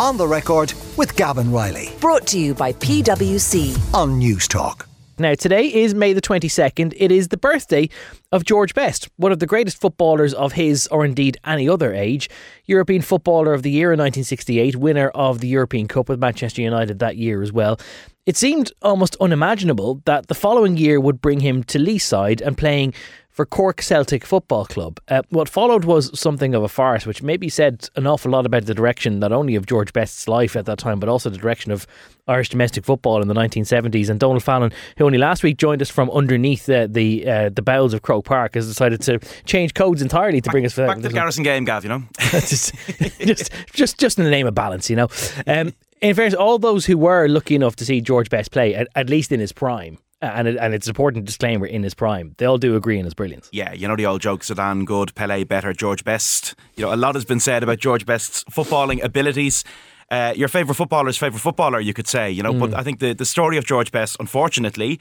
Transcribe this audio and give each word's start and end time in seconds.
On 0.00 0.16
the 0.16 0.26
record 0.26 0.72
with 0.96 1.14
Gavin 1.14 1.52
Reilly 1.52 1.90
Brought 2.00 2.26
to 2.28 2.38
you 2.38 2.54
by 2.54 2.72
PwC. 2.72 3.76
on 3.92 4.16
News 4.16 4.48
Talk. 4.48 4.88
Now, 5.18 5.34
today 5.34 5.66
is 5.66 5.94
May 5.94 6.14
the 6.14 6.22
22nd. 6.22 6.94
It 6.96 7.12
is 7.12 7.28
the 7.28 7.36
birthday 7.36 7.90
of 8.32 8.46
George 8.46 8.72
Best, 8.72 9.10
one 9.16 9.30
of 9.30 9.40
the 9.40 9.46
greatest 9.46 9.78
footballers 9.78 10.32
of 10.32 10.54
his 10.54 10.86
or 10.86 11.04
indeed 11.04 11.36
any 11.44 11.68
other 11.68 11.92
age. 11.92 12.30
European 12.64 13.02
Footballer 13.02 13.52
of 13.52 13.62
the 13.62 13.70
Year 13.70 13.92
in 13.92 13.98
1968, 13.98 14.76
winner 14.76 15.10
of 15.10 15.40
the 15.40 15.48
European 15.48 15.86
Cup 15.86 16.08
with 16.08 16.18
Manchester 16.18 16.62
United 16.62 16.98
that 17.00 17.18
year 17.18 17.42
as 17.42 17.52
well. 17.52 17.78
It 18.24 18.38
seemed 18.38 18.72
almost 18.80 19.18
unimaginable 19.20 20.00
that 20.06 20.28
the 20.28 20.34
following 20.34 20.78
year 20.78 20.98
would 20.98 21.20
bring 21.20 21.40
him 21.40 21.62
to 21.64 21.78
Leeside 21.78 22.40
and 22.40 22.56
playing 22.56 22.94
for 23.30 23.46
Cork 23.46 23.80
Celtic 23.80 24.24
Football 24.24 24.66
Club. 24.66 25.00
Uh, 25.08 25.22
what 25.30 25.48
followed 25.48 25.84
was 25.84 26.18
something 26.18 26.54
of 26.54 26.62
a 26.62 26.68
farce, 26.68 27.06
which 27.06 27.22
maybe 27.22 27.48
said 27.48 27.88
an 27.96 28.06
awful 28.06 28.30
lot 28.30 28.44
about 28.44 28.66
the 28.66 28.74
direction 28.74 29.18
not 29.18 29.32
only 29.32 29.54
of 29.54 29.66
George 29.66 29.92
Best's 29.92 30.28
life 30.28 30.56
at 30.56 30.66
that 30.66 30.78
time, 30.78 30.98
but 30.98 31.08
also 31.08 31.30
the 31.30 31.38
direction 31.38 31.70
of 31.72 31.86
Irish 32.26 32.48
domestic 32.48 32.84
football 32.84 33.22
in 33.22 33.28
the 33.28 33.34
1970s. 33.34 34.10
And 34.10 34.18
Donal 34.18 34.40
Fallon, 34.40 34.72
who 34.96 35.06
only 35.06 35.18
last 35.18 35.42
week 35.42 35.56
joined 35.58 35.80
us 35.80 35.90
from 35.90 36.10
underneath 36.10 36.68
uh, 36.68 36.86
the 36.90 37.28
uh, 37.28 37.48
the 37.50 37.62
bowels 37.62 37.94
of 37.94 38.02
Croke 38.02 38.24
Park, 38.24 38.54
has 38.54 38.66
decided 38.66 39.00
to 39.02 39.18
change 39.44 39.74
codes 39.74 40.02
entirely 40.02 40.40
to 40.40 40.50
bring 40.50 40.66
us 40.66 40.76
Back 40.76 40.96
to 40.96 41.02
the 41.02 41.10
Garrison 41.10 41.44
game, 41.44 41.64
Gav, 41.64 41.84
you 41.84 41.88
know? 41.88 42.02
just, 42.18 42.74
just, 43.18 43.52
just, 43.72 43.98
just 43.98 44.18
in 44.18 44.24
the 44.24 44.30
name 44.30 44.46
of 44.46 44.54
balance, 44.54 44.90
you 44.90 44.96
know. 44.96 45.08
Um, 45.46 45.72
in 46.00 46.14
fairness, 46.14 46.34
all 46.34 46.58
those 46.58 46.86
who 46.86 46.96
were 46.96 47.28
lucky 47.28 47.54
enough 47.54 47.76
to 47.76 47.84
see 47.84 48.00
George 48.00 48.30
Best 48.30 48.50
play, 48.50 48.74
at, 48.74 48.88
at 48.94 49.10
least 49.10 49.32
in 49.32 49.40
his 49.40 49.52
prime, 49.52 49.98
and 50.20 50.48
it, 50.48 50.56
and 50.56 50.74
it's 50.74 50.86
an 50.86 50.90
important 50.90 51.24
disclaimer 51.24 51.66
in 51.66 51.82
his 51.82 51.94
prime, 51.94 52.34
they 52.38 52.46
all 52.46 52.58
do 52.58 52.76
agree 52.76 52.98
in 52.98 53.04
his 53.04 53.14
brilliance. 53.14 53.48
Yeah, 53.52 53.72
you 53.72 53.88
know 53.88 53.96
the 53.96 54.06
old 54.06 54.20
joke 54.20 54.42
Zidane 54.42 54.84
good, 54.84 55.14
Pele 55.14 55.44
better, 55.44 55.72
George 55.72 56.04
Best. 56.04 56.54
You 56.76 56.84
know, 56.84 56.94
a 56.94 56.96
lot 56.96 57.14
has 57.14 57.24
been 57.24 57.40
said 57.40 57.62
about 57.62 57.78
George 57.78 58.06
Best's 58.06 58.44
footballing 58.44 59.02
abilities. 59.02 59.64
Uh, 60.10 60.32
your 60.36 60.48
favourite 60.48 60.76
footballer's 60.76 61.16
favourite 61.16 61.40
footballer, 61.40 61.78
you 61.78 61.94
could 61.94 62.08
say, 62.08 62.30
you 62.30 62.42
know. 62.42 62.52
But 62.52 62.74
I 62.74 62.82
think 62.82 62.98
the, 62.98 63.12
the 63.14 63.24
story 63.24 63.56
of 63.56 63.64
George 63.64 63.92
Best, 63.92 64.16
unfortunately, 64.18 64.98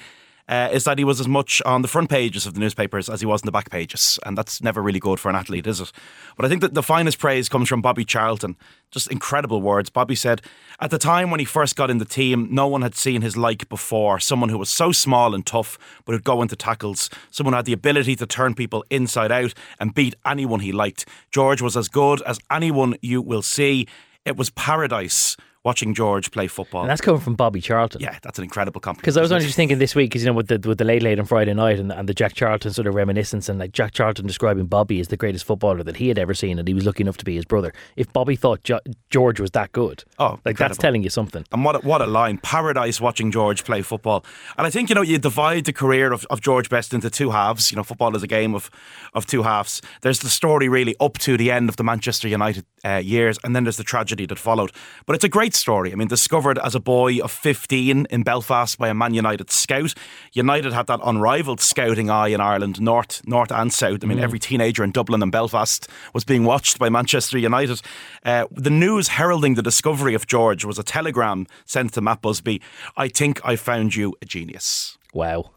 uh, 0.50 0.68
is 0.72 0.84
that 0.84 0.98
he 0.98 1.04
was 1.04 1.20
as 1.20 1.28
much 1.28 1.62
on 1.64 1.84
the 1.84 1.88
front 1.88 2.10
pages 2.10 2.48
of 2.48 2.56
the 2.56 2.60
newspapers 2.60 3.08
as 3.08 3.22
he 3.22 3.26
was 3.28 3.42
in 3.42 3.46
the 3.46 3.52
back 3.52 3.70
pages. 3.70 4.18
And 4.26 4.36
that's 4.36 4.62
never 4.64 4.82
really 4.82 5.00
good 5.00 5.20
for 5.20 5.30
an 5.30 5.36
athlete, 5.36 5.68
is 5.68 5.80
it? 5.80 5.92
But 6.36 6.46
I 6.46 6.50
think 6.50 6.62
that 6.62 6.74
the 6.74 6.82
finest 6.82 7.20
praise 7.20 7.48
comes 7.48 7.70
from 7.70 7.84
Bobby 7.84 8.04
Charlton. 8.04 8.58
Just 8.90 9.12
incredible 9.12 9.62
words. 9.62 9.92
Bobby 9.92 10.16
said, 10.16 10.42
At 10.80 10.90
the 10.90 10.98
time 10.98 11.30
when 11.30 11.40
he 11.40 11.46
first 11.46 11.76
got 11.76 11.92
in 11.92 12.00
the 12.00 12.06
team, 12.06 12.48
no 12.50 12.68
one 12.68 12.82
had 12.82 12.96
seen 12.96 13.22
his 13.22 13.38
like 13.38 13.70
before. 13.70 14.20
Someone 14.20 14.50
who 14.50 14.58
was 14.58 14.72
so 14.72 14.92
small 14.92 15.36
and 15.36 15.46
tough, 15.46 15.78
but 16.04 16.14
would 16.14 16.24
go 16.24 16.42
into 16.42 16.56
tackles. 16.56 17.12
Someone 17.30 17.54
who 17.54 17.58
had 17.58 17.66
the 17.66 17.74
ability 17.74 18.16
to 18.16 18.26
turn 18.26 18.56
people 18.56 18.84
inside 18.90 19.32
out 19.32 19.54
and 19.80 19.94
beat 19.94 20.16
anyone 20.26 20.62
he 20.62 20.72
liked. 20.72 21.08
George 21.32 21.62
was 21.62 21.78
as 21.78 21.88
good 21.88 22.24
as 22.24 22.40
anyone 22.50 22.96
you 23.04 23.22
will 23.22 23.44
see. 23.44 23.88
It 24.26 24.36
was 24.36 24.50
paradise 24.50 25.38
watching 25.64 25.94
George 25.94 26.32
play 26.32 26.48
football. 26.48 26.82
And 26.82 26.90
that's 26.90 27.02
coming 27.02 27.20
from 27.22 27.36
Bobby 27.36 27.60
Charlton. 27.62 28.02
yeah, 28.02 28.18
that's 28.22 28.38
an 28.40 28.44
incredible 28.46 28.80
compliment. 28.80 29.02
Because 29.04 29.18
I 29.18 29.22
was 29.22 29.32
only 29.32 29.46
just 29.46 29.56
thinking 29.58 29.78
this 29.78 29.94
week, 29.96 30.10
because 30.12 30.24
you 30.24 30.28
know, 30.28 30.34
with 30.34 30.48
the 30.48 30.60
with 30.68 30.78
the 30.78 30.86
late 30.86 31.02
late 31.04 31.20
on 31.20 31.26
Friday 31.26 31.54
night 31.54 31.80
and, 31.80 31.92
and 31.92 32.08
the 32.08 32.14
Jack 32.14 32.34
Charlton 32.34 32.72
sort 32.72 32.88
of 32.88 32.96
reminiscence, 32.96 33.50
and 33.50 33.60
like 33.60 33.72
Jack 33.74 33.92
Charlton 33.94 34.26
describing 34.26 34.66
Bobby 34.68 35.00
as 35.00 35.10
the 35.10 35.18
greatest 35.18 35.46
footballer 35.46 35.84
that 35.84 35.98
he 35.98 36.08
had 36.08 36.18
ever 36.18 36.34
seen, 36.34 36.60
and 36.60 36.68
he 36.68 36.74
was 36.74 36.86
lucky 36.86 37.04
enough 37.04 37.18
to 37.18 37.26
be 37.26 37.36
his 37.36 37.46
brother. 37.46 37.74
If 37.96 38.12
Bobby 38.14 38.36
thought 38.36 38.64
jo- 38.64 38.80
George 39.10 39.40
was 39.40 39.52
that 39.52 39.72
good, 39.72 40.04
Oh, 40.18 40.40
like 40.46 40.58
that's 40.58 40.78
telling 40.78 41.04
you 41.04 41.10
something. 41.10 41.44
And 41.52 41.66
what 41.66 41.76
a, 41.76 41.80
what 41.80 42.02
a 42.02 42.08
line. 42.08 42.38
Paradise 42.38 43.02
watching 43.02 43.32
George 43.32 43.64
play 43.66 43.82
football. 43.82 44.24
And 44.58 44.66
I 44.66 44.70
think, 44.70 44.90
you 44.90 44.96
know, 44.96 45.02
you 45.02 45.18
divide 45.18 45.66
the 45.66 45.74
career 45.74 46.12
of, 46.14 46.26
of 46.30 46.42
George 46.42 46.70
Best 46.70 46.94
into 46.94 47.10
two 47.10 47.32
halves. 47.32 47.72
You 47.72 47.76
know, 47.78 47.84
football 47.84 48.16
is 48.16 48.24
a 48.24 48.28
game 48.28 48.56
of, 48.56 48.70
of 49.14 49.26
two 49.26 49.44
halves. 49.44 49.82
There's 50.02 50.20
the 50.20 50.30
story 50.30 50.70
really 50.70 50.96
up 51.00 51.18
to 51.20 51.36
the 51.38 51.52
end 51.52 51.70
of 51.70 51.76
the 51.76 51.84
Manchester 51.84 52.28
United 52.28 52.66
uh, 52.86 52.96
years, 53.04 53.38
and 53.44 53.56
then 53.56 53.64
there's 53.66 53.78
the 53.78 53.84
tragedy 53.84 54.26
that 54.28 54.40
followed. 54.40 54.72
But 55.06 55.16
it's 55.16 55.24
a 55.26 55.30
great 55.30 55.49
story. 55.54 55.92
I 55.92 55.96
mean, 55.96 56.08
discovered 56.08 56.60
as 56.60 56.76
a 56.76 56.80
boy 56.80 57.20
of 57.20 57.32
15 57.32 58.06
in 58.10 58.24
Belfast 58.24 58.78
by 58.78 58.90
a 58.90 58.94
Man 58.94 59.14
United 59.14 59.50
scout. 59.50 59.94
United 60.34 60.74
had 60.74 60.88
that 60.88 61.00
unrivaled 61.04 61.60
scouting 61.60 62.10
eye 62.10 62.28
in 62.28 62.42
Ireland, 62.42 62.80
north, 62.80 63.26
north 63.28 63.52
and 63.52 63.74
south. 63.74 64.04
I 64.04 64.08
mean, 64.08 64.20
every 64.20 64.40
teenager 64.40 64.84
in 64.84 64.92
Dublin 64.92 65.24
and 65.24 65.32
Belfast 65.32 65.88
was 66.14 66.24
being 66.24 66.44
watched 66.44 66.78
by 66.78 66.90
Manchester 66.90 67.38
United. 67.38 67.82
Uh, 68.24 68.46
the 68.52 68.70
news 68.70 69.10
heralding 69.10 69.56
the 69.56 69.64
discovery 69.64 70.14
of 70.14 70.28
George 70.28 70.66
was 70.66 70.78
a 70.78 70.84
telegram 70.84 71.48
sent 71.66 71.94
to 71.94 72.02
Matt 72.02 72.22
Busby. 72.22 72.62
I 72.96 73.08
think 73.08 73.42
I 73.44 73.56
found 73.56 73.96
you 73.96 74.14
a 74.22 74.26
genius. 74.26 74.99
Wow, 75.12 75.50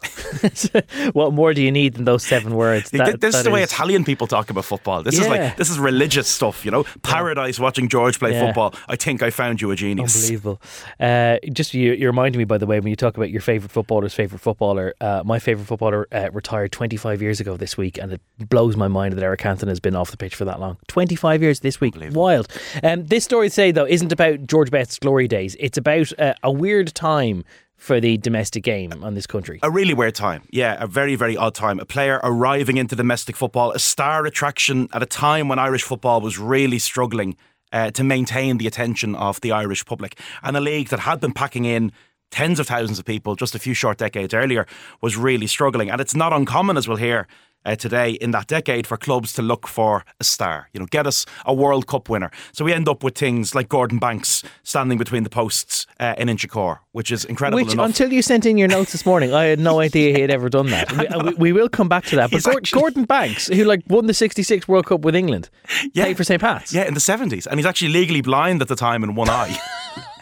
what 1.13 1.35
more 1.35 1.53
do 1.53 1.63
you 1.63 1.71
need 1.71 1.95
than 1.95 2.05
those 2.07 2.25
seven 2.25 2.55
words? 2.55 2.91
That- 2.91 3.21
this 3.21 3.35
is 3.35 3.45
the 3.45 3.51
way 3.51 3.63
Italian 3.63 4.03
people 4.05 4.27
talk 4.27 4.49
about 4.49 4.65
football. 4.65 5.03
This 5.03 5.19
is 5.19 5.29
like 5.29 5.57
this 5.57 5.69
is 5.69 5.79
religious 5.79 6.27
stuff, 6.27 6.65
you 6.65 6.71
know. 6.71 6.85
Paradise 7.03 7.59
watching 7.61 7.89
George 7.89 8.19
play 8.19 8.33
Yeah. 8.33 8.47
football. 8.47 8.75
I 8.89 8.97
think 8.97 9.23
I 9.23 9.29
found 9.31 9.61
you 9.61 9.71
a 9.71 9.77
genius. 9.77 10.17
Unbelievable. 10.17 10.61
Uh, 10.99 11.37
just 11.53 11.75
you, 11.75 11.93
you 11.93 12.07
reminded 12.07 12.39
me, 12.39 12.45
by 12.45 12.57
the 12.57 12.67
way, 12.67 12.81
when 12.81 12.89
you 12.89 12.97
talk 12.97 13.17
about 13.17 13.31
your 13.31 13.43
favourite 13.43 13.71
footballer's 13.71 14.15
favourite 14.15 14.41
footballer, 14.41 14.95
uh, 15.03 15.23
my 15.25 15.39
favourite 15.39 15.67
footballer 15.69 16.09
uh, 16.13 16.31
retired 16.33 16.73
25 16.73 17.21
years 17.21 17.39
ago 17.39 17.57
this 17.59 17.77
week, 17.77 17.99
and 17.99 18.13
it 18.13 18.21
blows 18.39 18.75
my 18.77 18.89
mind 18.89 19.13
that 19.15 19.23
Eric 19.23 19.41
Cantona 19.41 19.69
has 19.69 19.81
been 19.81 19.95
off 19.95 20.11
the 20.11 20.17
pitch 20.17 20.35
for 20.35 20.47
that 20.47 20.61
long. 20.61 20.79
25 20.89 21.43
years 21.43 21.61
this 21.61 21.79
week. 21.81 21.95
Wild. 22.13 22.49
Um, 22.83 23.05
this 23.05 23.25
story 23.25 23.51
today, 23.51 23.71
though, 23.71 23.87
isn't 23.87 24.13
about 24.13 24.47
George 24.47 24.71
Best's 24.71 24.99
glory 24.99 25.29
days. 25.29 25.57
It's 25.61 25.77
about 25.77 26.19
uh, 26.19 26.33
a 26.43 26.51
weird 26.51 26.95
time 26.95 27.45
for 27.83 27.99
the 28.01 28.17
domestic 28.17 28.63
game 28.63 28.93
on 29.03 29.15
this 29.15 29.27
country. 29.27 29.59
A 29.65 29.71
really 29.71 29.93
weird 29.93 30.15
time. 30.15 30.45
Yeah, 30.51 30.77
a 30.79 30.87
very, 30.87 31.17
very 31.17 31.37
odd 31.37 31.57
time. 31.57 31.81
A 31.81 31.85
player 31.85 32.21
arriving 32.23 32.77
into 32.77 32.95
domestic 32.95 33.35
football, 33.35 33.73
a 33.73 33.81
star 33.81 34.25
attraction 34.25 34.89
at 34.93 35.03
a 35.03 35.07
time 35.07 35.49
when 35.49 35.59
Irish 35.59 35.83
football 35.83 36.21
was 36.21 36.39
really 36.39 36.79
struggling 36.79 37.37
uh, 37.73 37.91
to 37.91 38.05
maintain 38.05 38.59
the 38.59 38.69
attention 38.69 39.17
of 39.17 39.41
the 39.41 39.51
Irish 39.51 39.85
public. 39.85 40.17
And 40.45 40.57
a 40.57 40.61
league 40.61 40.91
that 40.91 41.01
had 41.01 41.19
been 41.19 41.33
packing 41.33 41.65
in 41.65 41.91
tens 42.31 42.61
of 42.61 42.69
thousands 42.69 43.01
of 43.01 43.05
people 43.05 43.35
just 43.35 43.57
a 43.57 43.59
few 43.59 43.75
short 43.75 43.99
decades 43.99 44.33
earlier 44.33 44.65
was 45.01 45.17
really 45.17 45.49
struggling. 45.49 45.91
And 45.91 46.01
it's 46.01 46.15
not 46.15 46.33
uncommon, 46.33 46.77
as 46.77 46.87
we'll 46.87 46.99
hear. 46.99 47.27
Uh, 47.65 47.77
today 47.77 48.11
in 48.11 48.33
that 48.33 48.49
decade 48.49 48.89
for 48.89 48.97
clubs 48.97 49.33
to 49.33 49.41
look 49.41 49.69
for 49.69 50.05
a 50.19 50.25
star, 50.25 50.69
you 50.73 50.81
know, 50.81 50.87
get 50.87 51.07
us 51.07 51.25
a 51.47 51.55
World 51.55 51.87
Cup 51.87 52.09
winner. 52.09 52.29
So 52.53 52.65
we 52.65 52.73
end 52.73 52.89
up 52.89 53.05
with 53.05 53.15
things 53.17 53.55
like 53.55 53.69
Gordon 53.69 54.01
Banks 54.01 54.43
standing 54.65 54.99
between 54.99 55.23
the 55.23 55.31
posts 55.31 55.87
uh, 56.01 56.15
in 56.19 56.27
Inchicore, 56.27 56.79
which 56.91 57.13
is 57.13 57.25
incredible 57.25 57.63
Which, 57.65 57.75
enough. 57.75 57.87
until 57.87 58.13
you 58.13 58.21
sent 58.21 58.47
in 58.47 58.59
your 58.59 58.67
notes 58.67 58.91
this 58.91 59.07
morning, 59.07 59.33
I 59.33 59.45
had 59.45 59.61
no 59.61 59.79
idea 59.89 60.13
he 60.13 60.21
had 60.23 60.31
ever 60.33 60.49
done 60.49 60.71
that. 60.71 60.91
We, 60.91 61.07
uh, 61.07 61.23
we, 61.25 61.35
we 61.35 61.53
will 61.53 61.69
come 61.69 61.89
back 61.89 62.05
to 62.07 62.17
that. 62.17 62.33
But 62.33 62.39
He's 62.39 62.47
Gor- 62.47 62.57
actually- 62.57 62.81
Gordon 62.81 63.05
Banks, 63.05 63.47
who 63.47 63.63
like 63.63 63.83
won 63.87 64.07
the 64.09 64.15
'66 64.15 64.67
World 64.67 64.87
Cup 64.87 65.03
with 65.03 65.15
England, 65.15 65.49
Yeah. 65.95 66.03
played 66.07 66.17
for 66.17 66.25
St. 66.25 66.41
Pat's. 66.41 66.75
Yeah, 66.75 66.89
in 66.89 66.95
the 66.95 67.01
70s. 67.01 67.47
And 67.47 67.61
he's 67.61 67.67
actually 67.67 67.93
legally 67.93 68.23
blind 68.23 68.61
at 68.61 68.67
the 68.67 68.75
time 68.75 69.05
in 69.05 69.15
one 69.15 69.29
eye. 69.31 69.57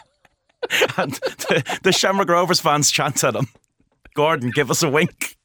and 0.97 1.13
the, 1.13 1.79
the 1.81 1.91
Shamrock 1.91 2.29
Rovers 2.29 2.59
fans 2.59 2.91
chant 2.91 3.23
at 3.23 3.35
him, 3.35 3.47
Gordon, 4.13 4.51
give 4.51 4.69
us 4.69 4.83
a 4.83 4.89
wink, 4.91 5.37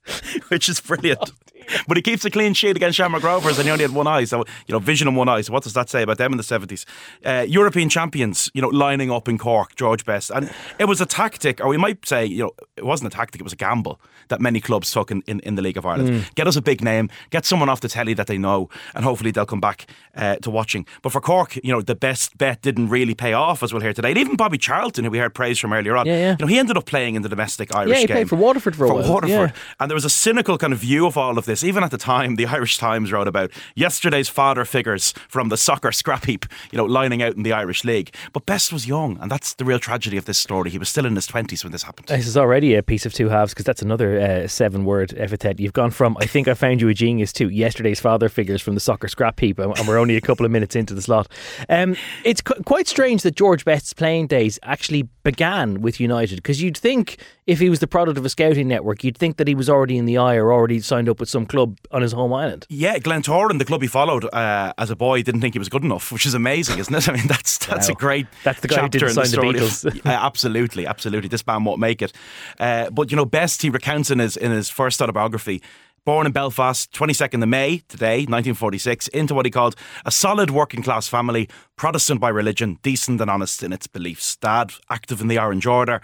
which 0.48 0.68
is 0.68 0.78
brilliant. 0.80 1.32
But 1.88 1.96
he 1.96 2.02
keeps 2.02 2.24
a 2.24 2.30
clean 2.30 2.54
sheet 2.54 2.76
against 2.76 2.96
Shamrock 2.96 3.22
Rovers 3.22 3.58
and 3.58 3.66
he 3.66 3.70
only 3.72 3.84
had 3.84 3.92
one 3.94 4.06
eye. 4.06 4.24
So, 4.24 4.38
you 4.66 4.72
know, 4.72 4.78
vision 4.78 5.08
in 5.08 5.14
one 5.14 5.28
eye. 5.28 5.40
So, 5.42 5.52
what 5.52 5.62
does 5.62 5.72
that 5.74 5.88
say 5.88 6.02
about 6.02 6.18
them 6.18 6.32
in 6.32 6.36
the 6.36 6.42
70s? 6.44 6.84
Uh, 7.24 7.44
European 7.48 7.88
champions, 7.88 8.50
you 8.54 8.62
know, 8.62 8.68
lining 8.68 9.10
up 9.10 9.28
in 9.28 9.38
Cork, 9.38 9.74
George 9.76 10.04
Best. 10.04 10.30
And 10.30 10.50
it 10.78 10.86
was 10.86 11.00
a 11.00 11.06
tactic, 11.06 11.60
or 11.60 11.68
we 11.68 11.76
might 11.76 12.06
say, 12.06 12.24
you 12.24 12.44
know, 12.44 12.50
it 12.76 12.84
wasn't 12.84 13.12
a 13.12 13.16
tactic, 13.16 13.40
it 13.40 13.44
was 13.44 13.52
a 13.52 13.56
gamble 13.56 14.00
that 14.28 14.40
many 14.40 14.60
clubs 14.60 14.90
took 14.90 15.10
in, 15.10 15.22
in, 15.26 15.38
in 15.40 15.54
the 15.54 15.62
League 15.62 15.76
of 15.76 15.86
Ireland. 15.86 16.28
Get 16.34 16.48
us 16.48 16.56
a 16.56 16.62
big 16.62 16.82
name, 16.82 17.08
get 17.30 17.44
someone 17.44 17.68
off 17.68 17.80
the 17.80 17.88
telly 17.88 18.14
that 18.14 18.26
they 18.26 18.38
know, 18.38 18.68
and 18.94 19.04
hopefully 19.04 19.30
they'll 19.30 19.46
come 19.46 19.60
back 19.60 19.86
uh, 20.16 20.36
to 20.36 20.50
watching. 20.50 20.84
But 21.02 21.12
for 21.12 21.20
Cork, 21.20 21.56
you 21.56 21.72
know, 21.72 21.80
the 21.80 21.94
best 21.94 22.36
bet 22.36 22.60
didn't 22.62 22.88
really 22.88 23.14
pay 23.14 23.32
off, 23.34 23.62
as 23.62 23.72
we'll 23.72 23.82
hear 23.82 23.92
today. 23.92 24.08
And 24.10 24.18
even 24.18 24.34
Bobby 24.36 24.58
Charlton, 24.58 25.04
who 25.04 25.10
we 25.10 25.18
heard 25.18 25.34
praise 25.34 25.58
from 25.60 25.72
earlier 25.72 25.96
on, 25.96 26.06
Yeah, 26.06 26.16
yeah. 26.18 26.30
you 26.32 26.36
know, 26.40 26.46
he 26.48 26.58
ended 26.58 26.76
up 26.76 26.86
playing 26.86 27.14
in 27.14 27.22
the 27.22 27.28
domestic 27.28 27.74
Irish 27.74 27.90
Yeah, 27.90 27.98
he 27.98 28.06
game. 28.06 28.14
played 28.16 28.28
for 28.28 28.36
Waterford 28.36 28.74
for 28.74 28.86
a 28.86 28.94
while. 28.94 29.08
Waterford. 29.12 29.50
Yeah. 29.50 29.60
And 29.78 29.90
there 29.90 29.94
was 29.96 30.04
a 30.04 30.10
cynical 30.10 30.58
kind 30.58 30.72
of 30.72 30.80
view 30.80 31.06
of 31.06 31.16
all 31.16 31.38
of 31.38 31.44
this. 31.46 31.55
Even 31.64 31.82
at 31.82 31.90
the 31.90 31.98
time, 31.98 32.36
the 32.36 32.46
Irish 32.56 32.78
Times 32.78 33.12
wrote 33.12 33.28
about 33.28 33.50
yesterday's 33.74 34.28
father 34.28 34.64
figures 34.64 35.12
from 35.28 35.48
the 35.48 35.56
soccer 35.56 35.92
scrap 35.92 36.24
heap, 36.24 36.46
you 36.70 36.76
know, 36.76 36.84
lining 36.84 37.22
out 37.22 37.34
in 37.34 37.42
the 37.42 37.52
Irish 37.52 37.84
League. 37.84 38.14
But 38.32 38.46
Best 38.46 38.72
was 38.72 38.86
young, 38.86 39.18
and 39.20 39.30
that's 39.30 39.54
the 39.54 39.64
real 39.64 39.78
tragedy 39.78 40.16
of 40.16 40.24
this 40.24 40.38
story. 40.38 40.70
He 40.70 40.78
was 40.78 40.88
still 40.88 41.06
in 41.06 41.14
his 41.14 41.26
20s 41.26 41.64
when 41.64 41.72
this 41.72 41.82
happened. 41.82 42.08
This 42.08 42.26
is 42.26 42.36
already 42.36 42.74
a 42.74 42.82
piece 42.82 43.06
of 43.06 43.12
two 43.12 43.28
halves 43.28 43.52
because 43.52 43.64
that's 43.64 43.82
another 43.82 44.20
uh, 44.20 44.48
seven 44.48 44.84
word 44.84 45.14
epithet. 45.16 45.60
You've 45.60 45.72
gone 45.72 45.90
from, 45.90 46.16
I 46.20 46.26
think 46.26 46.48
I 46.48 46.54
found 46.54 46.80
you 46.80 46.88
a 46.88 46.94
genius 46.94 47.32
to 47.34 47.48
yesterday's 47.48 48.00
father 48.00 48.28
figures 48.28 48.62
from 48.62 48.74
the 48.74 48.80
soccer 48.80 49.08
scrap 49.08 49.38
heap, 49.40 49.58
and 49.58 49.88
we're 49.88 49.98
only 49.98 50.16
a 50.16 50.20
couple 50.20 50.46
of 50.46 50.52
minutes 50.52 50.76
into 50.76 50.94
the 50.94 51.02
slot. 51.02 51.28
Um, 51.68 51.96
it's 52.24 52.40
qu- 52.40 52.62
quite 52.64 52.88
strange 52.88 53.22
that 53.22 53.34
George 53.36 53.64
Best's 53.64 53.92
playing 53.92 54.26
days 54.26 54.58
actually 54.62 55.02
began 55.22 55.80
with 55.80 56.00
United 56.00 56.36
because 56.36 56.62
you'd 56.62 56.76
think 56.76 57.18
if 57.46 57.60
he 57.60 57.70
was 57.70 57.78
the 57.78 57.86
product 57.86 58.18
of 58.18 58.24
a 58.24 58.28
scouting 58.28 58.68
network, 58.68 59.04
you'd 59.04 59.16
think 59.16 59.36
that 59.36 59.48
he 59.48 59.54
was 59.54 59.70
already 59.70 59.96
in 59.96 60.04
the 60.04 60.18
eye 60.18 60.36
or 60.36 60.52
already 60.52 60.80
signed 60.80 61.08
up 61.08 61.20
with 61.20 61.28
some 61.28 61.45
club 61.46 61.78
on 61.90 62.02
his 62.02 62.12
home 62.12 62.32
island. 62.32 62.66
Yeah, 62.68 62.98
Glentoran, 62.98 63.58
the 63.58 63.64
club 63.64 63.82
he 63.82 63.88
followed 63.88 64.24
uh, 64.32 64.72
as 64.78 64.90
a 64.90 64.96
boy, 64.96 65.22
didn't 65.22 65.40
think 65.40 65.54
he 65.54 65.58
was 65.58 65.68
good 65.68 65.84
enough, 65.84 66.12
which 66.12 66.26
is 66.26 66.34
amazing, 66.34 66.78
isn't 66.78 66.94
it? 66.94 67.08
I 67.08 67.12
mean, 67.12 67.26
that's 67.26 67.58
that's 67.66 67.88
Wow. 67.88 67.92
a 67.92 67.96
great 67.96 68.26
That's 68.44 68.60
the 68.60 68.68
guy 68.68 68.76
who 68.76 68.80
chapter 68.82 68.98
didn't 68.98 69.10
in 69.10 69.14
the 69.16 69.24
sign 69.26 69.30
the 69.30 69.54
story 69.54 69.58
of- 69.58 70.02
Beatles. 70.02 70.06
Uh, 70.06 70.10
absolutely, 70.10 70.86
absolutely. 70.86 71.28
This 71.28 71.46
man 71.46 71.64
won't 71.64 71.80
make 71.80 72.02
it. 72.02 72.12
Uh, 72.60 72.90
but 72.90 73.10
you 73.10 73.16
know, 73.16 73.24
best 73.24 73.62
he 73.62 73.70
recounts 73.70 74.10
in 74.10 74.18
his 74.18 74.36
in 74.36 74.50
his 74.52 74.68
first 74.70 75.00
autobiography. 75.02 75.62
Born 76.06 76.24
in 76.24 76.30
Belfast, 76.30 76.92
22nd 76.92 77.42
of 77.42 77.48
May 77.48 77.78
today, 77.88 78.18
1946, 78.18 79.08
into 79.08 79.34
what 79.34 79.44
he 79.44 79.50
called 79.50 79.74
a 80.04 80.12
solid 80.12 80.52
working 80.52 80.80
class 80.80 81.08
family, 81.08 81.48
Protestant 81.74 82.20
by 82.20 82.28
religion, 82.28 82.78
decent 82.84 83.20
and 83.20 83.28
honest 83.28 83.60
in 83.64 83.72
its 83.72 83.88
beliefs. 83.88 84.36
Dad, 84.36 84.70
active 84.88 85.20
in 85.20 85.26
the 85.26 85.36
Orange 85.36 85.66
Order. 85.66 86.00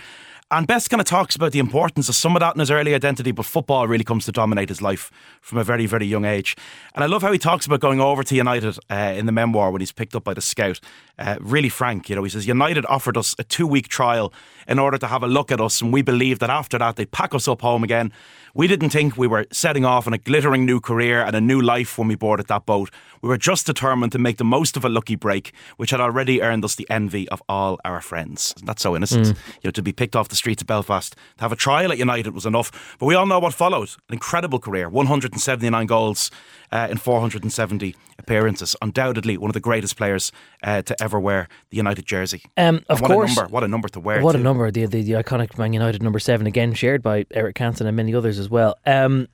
And 0.51 0.67
Best 0.67 0.91
kind 0.91 1.01
of 1.01 1.07
talks 1.07 1.35
about 1.37 1.53
the 1.53 1.61
importance 1.61 2.09
of 2.09 2.15
some 2.15 2.35
of 2.37 2.41
that 2.41 2.55
in 2.55 2.61
his 2.61 2.71
early 2.71 2.95
identity, 2.95 3.31
but 3.31 3.47
football 3.47 3.87
really 3.87 4.03
comes 4.05 4.27
to 4.27 4.33
dominate 4.33 4.69
his 4.69 4.83
life 4.83 5.11
from 5.41 5.59
a 5.59 5.65
very, 5.65 5.87
very 5.87 6.05
young 6.05 6.25
age. 6.25 6.57
And 6.97 7.05
I 7.05 7.07
love 7.07 7.23
how 7.23 7.33
he 7.33 7.39
talks 7.39 7.65
about 7.65 7.81
going 7.81 8.01
over 8.01 8.25
to 8.25 8.35
United 8.35 8.77
uh, 8.91 9.15
in 9.17 9.27
the 9.27 9.33
memoir 9.33 9.71
when 9.71 9.81
he's 9.81 9.93
picked 9.93 10.17
up 10.17 10.25
by 10.25 10.35
the 10.35 10.43
scout. 10.43 10.79
Uh, 11.17 11.37
really 11.41 11.71
frank, 11.71 12.11
you 12.11 12.17
know, 12.17 12.25
he 12.25 12.29
says 12.29 12.47
United 12.47 12.85
offered 12.87 13.17
us 13.17 13.37
a 13.39 13.45
two 13.45 13.67
week 13.67 13.87
trial 13.89 14.31
in 14.73 14.79
order 14.79 14.97
to 14.97 15.07
have 15.07 15.23
a 15.23 15.29
look 15.29 15.53
at 15.53 15.61
us, 15.61 15.83
and 15.83 15.93
we 15.93 16.01
believed 16.01 16.41
that 16.41 16.49
after 16.49 16.79
that 16.79 16.97
they'd 16.97 17.13
pack 17.13 17.35
us 17.35 17.47
up 17.47 17.61
home 17.61 17.85
again. 17.85 18.11
We 18.55 18.67
didn't 18.67 18.91
think 18.91 19.17
we 19.17 19.27
were 19.27 19.47
setting 19.53 19.85
off 19.85 20.07
on 20.07 20.15
a 20.15 20.19
glittering 20.19 20.67
new 20.67 20.81
career 20.81 21.23
and 21.23 21.37
a 21.37 21.41
new 21.41 21.61
life 21.61 21.99
when 21.99 22.09
we 22.09 22.15
boarded 22.17 22.47
that 22.49 22.67
boat. 22.67 22.91
We 23.23 23.29
were 23.29 23.39
just 23.39 23.67
determined 23.67 24.13
to 24.13 24.19
make 24.19 24.39
the 24.39 24.45
most 24.45 24.77
of 24.77 24.85
a 24.85 24.89
lucky 24.89 25.15
break, 25.15 25.53
which 25.77 25.91
had 25.91 26.01
already 26.01 26.43
earned 26.43 26.65
us 26.65 26.75
the 26.75 26.87
envy 26.91 27.29
of 27.29 27.43
all 27.49 27.79
our 27.85 28.01
friends. 28.01 28.55
That's 28.65 28.83
so 28.83 28.97
innocent. 28.97 29.27
Mm. 29.27 29.37
You 29.63 29.69
know, 29.69 29.71
to 29.71 29.83
be 29.83 29.93
picked 29.93 30.17
off 30.17 30.29
the 30.29 30.37
streets 30.37 30.63
of 30.63 30.67
Belfast, 30.67 31.15
to 31.37 31.43
have 31.43 31.53
a 31.53 31.57
trial 31.57 31.93
at 31.93 31.99
United 31.99 32.35
was 32.35 32.45
enough. 32.45 32.97
But 32.99 33.07
we 33.07 33.15
all 33.15 33.27
know 33.27 33.39
what 33.39 33.55
followed. 33.55 33.91
An 34.09 34.15
incredible 34.15 34.59
career, 34.59 34.89
179 34.89 35.87
goals 35.87 36.31
uh, 36.73 36.89
in 36.91 36.97
470 36.97 37.95
appearances. 38.19 38.75
Undoubtedly 38.83 39.37
one 39.37 39.51
of 39.51 39.55
the 39.55 39.61
greatest 39.61 39.97
players 39.97 40.33
uh, 40.63 40.83
to 40.83 41.01
ever 41.03 41.21
wear 41.21 41.49
the 41.71 41.77
United 41.77 42.07
jersey. 42.07 42.43
Um, 42.57 42.85
of 42.89 43.01
what 43.01 43.11
course. 43.11 43.33
A 43.33 43.35
number, 43.37 43.53
what 43.53 43.65
a 43.65 43.69
number 43.69 43.89
to 43.89 44.01
wear. 44.01 44.23
What 44.23 44.33
too. 44.33 44.39
a 44.39 44.43
number. 44.43 44.62
The, 44.71 44.87
the, 44.87 45.03
the 45.03 45.13
iconic 45.13 45.59
Man 45.59 45.73
United 45.73 46.03
number 46.03 46.19
seven, 46.19 46.47
again 46.47 46.75
shared 46.75 47.03
by 47.03 47.27
Eric 47.33 47.57
Cantona 47.57 47.89
and 47.89 47.97
many 47.97 48.15
others 48.15 48.39
as 48.39 48.49
well. 48.49 48.77
Um, 48.87 49.29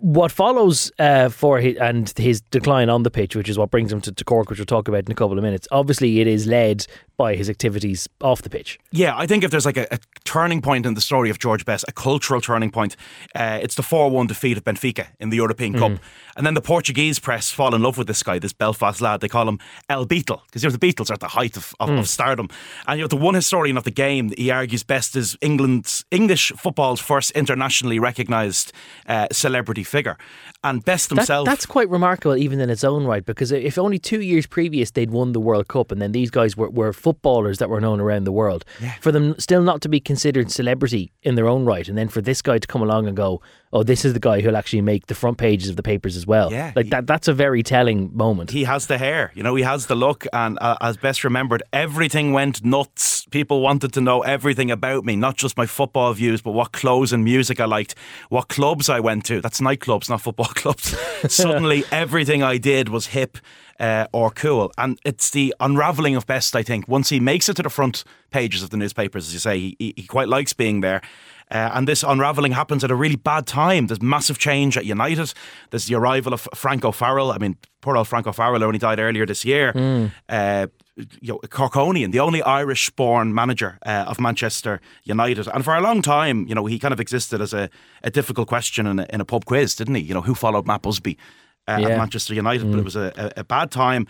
what 0.00 0.30
follows 0.30 0.92
uh, 0.98 1.28
for 1.28 1.58
his, 1.58 1.76
and 1.78 2.12
his 2.16 2.40
decline 2.42 2.88
on 2.88 3.02
the 3.02 3.10
pitch, 3.10 3.34
which 3.34 3.48
is 3.48 3.58
what 3.58 3.70
brings 3.70 3.92
him 3.92 4.00
to, 4.02 4.12
to 4.12 4.24
Cork, 4.24 4.48
which 4.48 4.58
we'll 4.58 4.66
talk 4.66 4.86
about 4.86 5.04
in 5.06 5.10
a 5.10 5.14
couple 5.14 5.36
of 5.36 5.42
minutes. 5.42 5.66
Obviously, 5.72 6.20
it 6.20 6.28
is 6.28 6.46
led 6.46 6.86
by 7.16 7.34
his 7.34 7.50
activities 7.50 8.08
off 8.20 8.42
the 8.42 8.50
pitch. 8.50 8.78
Yeah, 8.92 9.16
I 9.16 9.26
think 9.26 9.42
if 9.42 9.50
there's 9.50 9.66
like 9.66 9.76
a, 9.76 9.86
a 9.92 9.98
turning 10.24 10.62
point 10.62 10.86
in 10.86 10.94
the 10.94 11.00
story 11.00 11.30
of 11.30 11.38
George 11.38 11.64
Best, 11.64 11.84
a 11.88 11.92
cultural 11.92 12.40
turning 12.40 12.70
point, 12.70 12.96
uh, 13.34 13.58
it's 13.62 13.74
the 13.74 13.82
4 13.82 14.10
1 14.10 14.26
defeat 14.28 14.56
of 14.56 14.64
Benfica 14.64 15.08
in 15.18 15.30
the 15.30 15.36
European 15.36 15.74
mm. 15.74 15.78
Cup. 15.78 16.02
And 16.36 16.46
then 16.46 16.54
the 16.54 16.62
Portuguese 16.62 17.18
press 17.18 17.50
fall 17.50 17.74
in 17.74 17.82
love 17.82 17.98
with 17.98 18.06
this 18.06 18.22
guy, 18.22 18.38
this 18.38 18.52
Belfast 18.52 19.00
lad. 19.00 19.20
They 19.20 19.28
call 19.28 19.48
him 19.48 19.58
El 19.88 20.06
Beatle, 20.06 20.40
because 20.46 20.62
you 20.62 20.68
know, 20.68 20.76
the 20.76 20.86
Beatles 20.86 21.10
are 21.10 21.14
at 21.14 21.20
the 21.20 21.28
height 21.28 21.56
of, 21.56 21.74
of, 21.80 21.88
mm. 21.88 21.98
of, 21.98 22.08
stardom. 22.08 22.48
And 22.86 22.98
you 22.98 23.04
know, 23.04 23.08
the 23.08 23.16
one 23.16 23.34
historian 23.34 23.76
of 23.76 23.84
the 23.84 23.90
game, 23.90 24.32
he 24.36 24.50
argues 24.50 24.82
Best 24.82 25.16
is 25.16 25.36
England's 25.40 26.04
English 26.10 26.52
football's 26.56 27.00
first 27.00 27.30
internationally 27.32 27.98
recognised 27.98 28.72
uh, 29.06 29.28
celebrity 29.30 29.63
figure. 29.64 30.18
And 30.62 30.84
Best 30.84 31.08
themselves. 31.08 31.46
That, 31.46 31.50
that's 31.52 31.66
quite 31.66 31.88
remarkable, 31.88 32.36
even 32.36 32.60
in 32.60 32.70
its 32.70 32.84
own 32.84 33.04
right, 33.04 33.24
because 33.24 33.52
if 33.52 33.78
only 33.78 33.98
two 33.98 34.20
years 34.20 34.46
previous 34.46 34.90
they'd 34.90 35.10
won 35.10 35.32
the 35.32 35.40
World 35.40 35.68
Cup, 35.68 35.90
and 35.90 36.00
then 36.00 36.12
these 36.12 36.30
guys 36.30 36.56
were, 36.56 36.70
were 36.70 36.92
footballers 36.92 37.58
that 37.58 37.68
were 37.68 37.80
known 37.80 38.00
around 38.00 38.24
the 38.24 38.32
world, 38.32 38.64
yeah. 38.80 38.94
for 39.00 39.12
them 39.12 39.34
still 39.38 39.62
not 39.62 39.80
to 39.82 39.88
be 39.88 40.00
considered 40.00 40.50
celebrity 40.50 41.12
in 41.22 41.34
their 41.34 41.48
own 41.48 41.64
right, 41.64 41.88
and 41.88 41.96
then 41.96 42.08
for 42.08 42.20
this 42.20 42.42
guy 42.42 42.58
to 42.58 42.66
come 42.66 42.82
along 42.82 43.06
and 43.06 43.16
go, 43.16 43.40
oh, 43.74 43.82
this 43.82 44.04
is 44.04 44.12
the 44.12 44.20
guy 44.20 44.40
who'll 44.40 44.56
actually 44.56 44.80
make 44.80 45.06
the 45.08 45.14
front 45.14 45.36
pages 45.36 45.68
of 45.68 45.76
the 45.76 45.82
papers 45.82 46.16
as 46.16 46.26
well. 46.26 46.50
Yeah, 46.50 46.72
like 46.76 46.86
he, 46.86 46.90
that. 46.90 47.06
That's 47.06 47.28
a 47.28 47.34
very 47.34 47.62
telling 47.62 48.16
moment. 48.16 48.50
He 48.50 48.64
has 48.64 48.86
the 48.86 48.98
hair, 48.98 49.32
you 49.34 49.42
know. 49.42 49.54
He 49.54 49.62
has 49.62 49.86
the 49.86 49.94
look, 49.94 50.26
and 50.32 50.58
uh, 50.60 50.76
as 50.80 50.96
best 50.96 51.24
remembered, 51.24 51.62
everything 51.72 52.32
went 52.32 52.64
nuts. 52.64 53.26
People 53.30 53.60
wanted 53.60 53.92
to 53.94 54.00
know 54.00 54.22
everything 54.22 54.70
about 54.70 55.04
me, 55.04 55.16
not 55.16 55.36
just 55.36 55.56
my 55.56 55.66
football 55.66 56.12
views, 56.12 56.40
but 56.40 56.52
what 56.52 56.72
clothes 56.72 57.12
and 57.12 57.24
music 57.24 57.60
I 57.60 57.64
liked, 57.64 57.94
what 58.28 58.48
clubs 58.48 58.88
I 58.88 59.00
went 59.00 59.24
to. 59.26 59.40
That's 59.40 59.53
nightclubs, 59.60 60.08
not 60.08 60.20
football 60.20 60.46
clubs. 60.54 60.96
Suddenly, 61.28 61.84
everything 61.90 62.42
I 62.42 62.58
did 62.58 62.88
was 62.88 63.08
hip. 63.08 63.38
Uh, 63.80 64.06
or 64.12 64.30
cool. 64.30 64.72
And 64.78 65.00
it's 65.04 65.30
the 65.30 65.52
unravelling 65.58 66.14
of 66.14 66.28
Best, 66.28 66.54
I 66.54 66.62
think. 66.62 66.86
Once 66.86 67.08
he 67.08 67.18
makes 67.18 67.48
it 67.48 67.56
to 67.56 67.62
the 67.64 67.68
front 67.68 68.04
pages 68.30 68.62
of 68.62 68.70
the 68.70 68.76
newspapers, 68.76 69.26
as 69.26 69.32
you 69.32 69.40
say, 69.40 69.58
he, 69.58 69.94
he 69.96 70.04
quite 70.04 70.28
likes 70.28 70.52
being 70.52 70.80
there. 70.80 71.02
Uh, 71.50 71.70
and 71.74 71.88
this 71.88 72.02
unravelling 72.02 72.52
happens 72.52 72.84
at 72.84 72.90
a 72.90 72.94
really 72.94 73.16
bad 73.16 73.46
time. 73.46 73.88
There's 73.88 74.00
massive 74.00 74.38
change 74.38 74.76
at 74.76 74.84
United. 74.84 75.34
There's 75.70 75.86
the 75.86 75.96
arrival 75.96 76.32
of 76.32 76.48
Frank 76.54 76.84
O'Farrell. 76.84 77.32
I 77.32 77.38
mean, 77.38 77.56
poor 77.80 77.96
old 77.96 78.08
Frank 78.08 78.26
O'Farrell 78.26 78.62
only 78.62 78.78
died 78.78 78.98
earlier 78.98 79.26
this 79.26 79.44
year. 79.44 79.72
Mm. 79.72 80.12
Uh, 80.28 80.68
you 80.96 81.32
know, 81.32 81.38
Corkonian, 81.48 82.12
the 82.12 82.20
only 82.20 82.42
Irish-born 82.42 83.34
manager 83.34 83.78
uh, 83.84 84.04
of 84.06 84.20
Manchester 84.20 84.80
United, 85.02 85.48
and 85.48 85.64
for 85.64 85.74
a 85.74 85.80
long 85.80 86.02
time, 86.02 86.46
you 86.46 86.54
know, 86.54 86.66
he 86.66 86.78
kind 86.78 86.94
of 86.94 87.00
existed 87.00 87.40
as 87.40 87.52
a, 87.52 87.68
a 88.02 88.10
difficult 88.10 88.48
question 88.48 88.86
in 88.86 88.98
a, 89.00 89.06
in 89.10 89.20
a 89.20 89.24
pub 89.24 89.44
quiz, 89.44 89.74
didn't 89.74 89.96
he? 89.96 90.02
You 90.02 90.14
know, 90.14 90.22
who 90.22 90.34
followed 90.34 90.66
Matt 90.66 90.82
Busby 90.82 91.18
uh, 91.66 91.78
yeah. 91.80 91.88
at 91.88 91.98
Manchester 91.98 92.34
United? 92.34 92.66
Mm. 92.66 92.70
But 92.72 92.78
it 92.78 92.84
was 92.84 92.96
a, 92.96 93.12
a, 93.16 93.40
a 93.40 93.44
bad 93.44 93.70
time. 93.70 94.06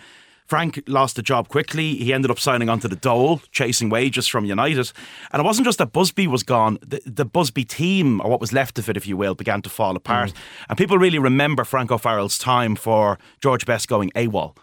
Frank 0.46 0.82
lost 0.86 1.16
the 1.16 1.22
job 1.22 1.48
quickly. 1.48 1.96
He 1.96 2.12
ended 2.12 2.31
up 2.31 2.38
signing 2.38 2.69
on 2.69 2.78
to 2.81 2.88
the 2.88 2.96
Dole, 2.96 3.40
chasing 3.50 3.88
wages 3.88 4.28
from 4.28 4.44
United. 4.44 4.92
And 5.32 5.40
it 5.40 5.44
wasn't 5.44 5.64
just 5.64 5.78
that 5.78 5.92
Busby 5.92 6.26
was 6.26 6.42
gone, 6.42 6.76
the, 6.87 7.00
the 7.06 7.25
Busby 7.25 7.64
team, 7.64 8.20
or 8.20 8.28
what 8.28 8.40
was 8.40 8.52
left 8.52 8.78
of 8.78 8.90
it, 8.90 8.96
if 8.98 9.06
you 9.06 9.16
will, 9.16 9.34
began 9.34 9.62
to 9.62 9.70
fall 9.70 9.96
apart. 9.96 10.32
Mm. 10.32 10.37
And 10.69 10.78
people 10.78 10.98
really 10.98 11.19
remember 11.19 11.64
Frank 11.64 11.90
O'Farrell's 11.90 12.37
time 12.37 12.76
for 12.76 13.19
George 13.40 13.64
Best 13.64 13.88
going 13.88 14.10
AWOL. 14.10 14.54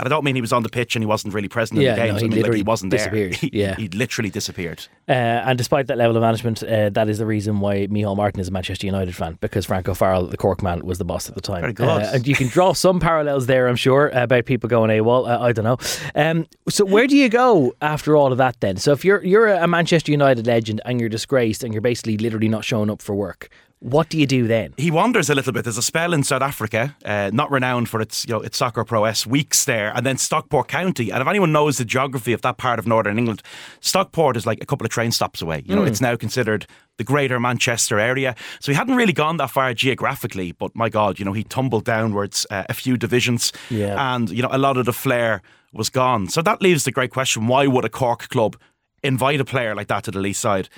And 0.00 0.06
I 0.06 0.08
don't 0.08 0.24
mean 0.24 0.34
he 0.34 0.40
was 0.40 0.52
on 0.52 0.62
the 0.62 0.70
pitch 0.70 0.96
and 0.96 1.02
he 1.02 1.06
wasn't 1.06 1.34
really 1.34 1.48
present 1.48 1.78
yeah, 1.78 1.90
in 1.90 1.96
the 1.96 2.02
games. 2.06 2.14
No, 2.14 2.18
he 2.20 2.24
I 2.24 2.28
mean, 2.28 2.36
literally 2.36 2.58
like 2.58 2.64
he 2.64 2.68
wasn't 2.68 2.90
disappeared. 2.90 3.32
there. 3.32 3.38
He, 3.40 3.50
yeah. 3.52 3.76
he 3.76 3.88
literally 3.88 4.30
disappeared. 4.30 4.86
Uh, 5.06 5.12
and 5.12 5.58
despite 5.58 5.88
that 5.88 5.98
level 5.98 6.16
of 6.16 6.22
management, 6.22 6.62
uh, 6.62 6.88
that 6.88 7.08
is 7.10 7.18
the 7.18 7.26
reason 7.26 7.60
why 7.60 7.86
Micheál 7.86 8.16
Martin 8.16 8.40
is 8.40 8.48
a 8.48 8.50
Manchester 8.50 8.86
United 8.86 9.14
fan 9.14 9.36
because 9.42 9.66
Frank 9.66 9.88
O'Farrell, 9.88 10.26
the 10.26 10.38
Cork 10.38 10.62
man, 10.62 10.80
was 10.86 10.96
the 10.96 11.04
boss 11.04 11.28
at 11.28 11.34
the 11.34 11.42
time. 11.42 11.60
Very 11.60 11.74
good. 11.74 11.86
Uh, 11.86 12.10
and 12.14 12.26
you 12.26 12.34
can 12.34 12.48
draw 12.48 12.72
some 12.72 12.98
parallels 12.98 13.46
there, 13.46 13.68
I'm 13.68 13.76
sure, 13.76 14.08
about 14.08 14.46
people 14.46 14.70
going 14.70 14.90
AWOL. 14.90 15.28
Uh, 15.28 15.38
I 15.38 15.52
don't 15.52 15.64
know. 15.64 15.76
Um, 16.14 16.46
so 16.68 16.86
where 16.86 17.06
do 17.06 17.16
you 17.16 17.28
go 17.28 17.74
after 17.82 18.16
all 18.16 18.32
of 18.32 18.38
that 18.38 18.58
then? 18.60 18.78
So 18.78 18.92
if 18.92 19.04
you're 19.04 19.22
you're 19.22 19.48
a 19.48 19.68
Manchester 19.68 20.12
United 20.12 20.46
legend 20.46 20.80
and 20.86 20.98
you're 20.98 21.10
disgraced 21.10 21.62
and 21.62 21.74
you're 21.74 21.82
basically 21.82 22.16
literally 22.16 22.48
not 22.48 22.64
showing 22.64 22.88
up 22.88 23.02
for 23.02 23.14
work, 23.14 23.50
what 23.80 24.10
do 24.10 24.18
you 24.18 24.26
do 24.26 24.46
then? 24.46 24.74
He 24.76 24.90
wanders 24.90 25.30
a 25.30 25.34
little 25.34 25.54
bit. 25.54 25.64
There's 25.64 25.78
a 25.78 25.82
spell 25.82 26.12
in 26.12 26.22
South 26.22 26.42
Africa, 26.42 26.94
uh, 27.02 27.30
not 27.32 27.50
renowned 27.50 27.88
for 27.88 28.02
its 28.02 28.26
you 28.26 28.34
know 28.34 28.40
its 28.40 28.58
soccer 28.58 28.84
prowess, 28.84 29.26
weeks 29.26 29.64
there, 29.64 29.90
and 29.96 30.04
then 30.04 30.18
Stockport 30.18 30.68
County. 30.68 31.10
And 31.10 31.22
if 31.22 31.26
anyone 31.26 31.50
knows 31.50 31.78
the 31.78 31.86
geography 31.86 32.34
of 32.34 32.42
that 32.42 32.58
part 32.58 32.78
of 32.78 32.86
Northern 32.86 33.18
England, 33.18 33.42
Stockport 33.80 34.36
is 34.36 34.44
like 34.44 34.62
a 34.62 34.66
couple 34.66 34.84
of 34.84 34.90
train 34.90 35.10
stops 35.12 35.40
away. 35.40 35.62
You 35.64 35.74
know, 35.74 35.82
mm. 35.82 35.88
it's 35.88 36.02
now 36.02 36.14
considered 36.14 36.66
the 36.98 37.04
greater 37.04 37.40
Manchester 37.40 37.98
area. 37.98 38.34
So 38.60 38.70
he 38.70 38.76
hadn't 38.76 38.96
really 38.96 39.14
gone 39.14 39.38
that 39.38 39.50
far 39.50 39.72
geographically, 39.72 40.52
but 40.52 40.76
my 40.76 40.90
God, 40.90 41.18
you 41.18 41.24
know, 41.24 41.32
he 41.32 41.42
tumbled 41.42 41.84
downwards 41.86 42.46
uh, 42.50 42.64
a 42.68 42.74
few 42.74 42.98
divisions, 42.98 43.50
yeah. 43.70 44.14
and 44.14 44.28
you 44.28 44.42
know, 44.42 44.50
a 44.52 44.58
lot 44.58 44.76
of 44.76 44.84
the 44.84 44.92
flair 44.92 45.40
was 45.72 45.88
gone. 45.88 46.28
So 46.28 46.42
that 46.42 46.60
leaves 46.60 46.84
the 46.84 46.92
great 46.92 47.12
question: 47.12 47.46
Why 47.46 47.66
would 47.66 47.86
a 47.86 47.88
Cork 47.88 48.28
club 48.28 48.58
invite 49.02 49.40
a 49.40 49.44
player 49.46 49.74
like 49.74 49.88
that 49.88 50.04
to 50.04 50.10
the 50.10 50.18
Leeside? 50.18 50.68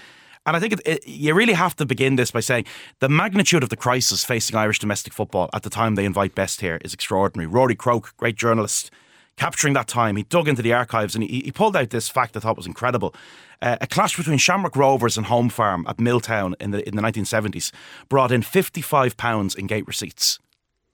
And 0.45 0.57
I 0.57 0.61
think 0.61 0.73
it, 0.73 0.81
it, 0.85 1.07
you 1.07 1.35
really 1.35 1.53
have 1.53 1.77
to 1.77 1.87
begin 1.87 2.17
this 2.17 2.31
by 2.31 2.41
saying 2.41 2.65
the 2.99 3.09
magnitude 3.09 3.63
of 3.63 3.69
the 3.69 3.77
crisis 3.77 4.25
facing 4.25 4.57
Irish 4.57 4.81
domestic 4.81 5.13
football 5.13 5.49
at 5.53 5.63
the 5.63 5.71
time 5.71 5.95
they 5.95 6.05
invite 6.05 6.35
Best 6.35 6.61
here 6.61 6.81
is 6.85 6.93
extraordinary. 6.93 7.47
Rory 7.47 7.77
Croke, 7.77 8.17
great 8.17 8.37
journalist, 8.37 8.91
capturing 9.37 9.75
that 9.75 9.89
time, 9.89 10.17
he 10.17 10.25
dug 10.25 10.49
into 10.49 10.63
the 10.63 10.73
archives 10.73 11.15
and 11.15 11.23
he, 11.25 11.41
he 11.41 11.53
pulled 11.53 11.77
out 11.77 11.91
this 11.91 12.09
fact 12.09 12.37
I 12.37 12.41
thought 12.41 12.57
was 12.57 12.67
incredible. 12.67 13.15
Uh, 13.61 13.77
a 13.81 13.87
clash 13.87 14.17
between 14.17 14.39
Shamrock 14.39 14.75
Rovers 14.75 15.17
and 15.17 15.27
Home 15.27 15.49
Farm 15.49 15.85
at 15.89 16.01
Milltown 16.01 16.57
in 16.59 16.73
the 16.73 16.87
in 16.87 16.97
the 16.97 17.03
1970s 17.03 17.71
brought 18.09 18.33
in 18.33 18.43
55 18.43 19.17
pounds 19.17 19.55
in 19.55 19.69
gate 19.69 19.87
receipts. 19.87 20.41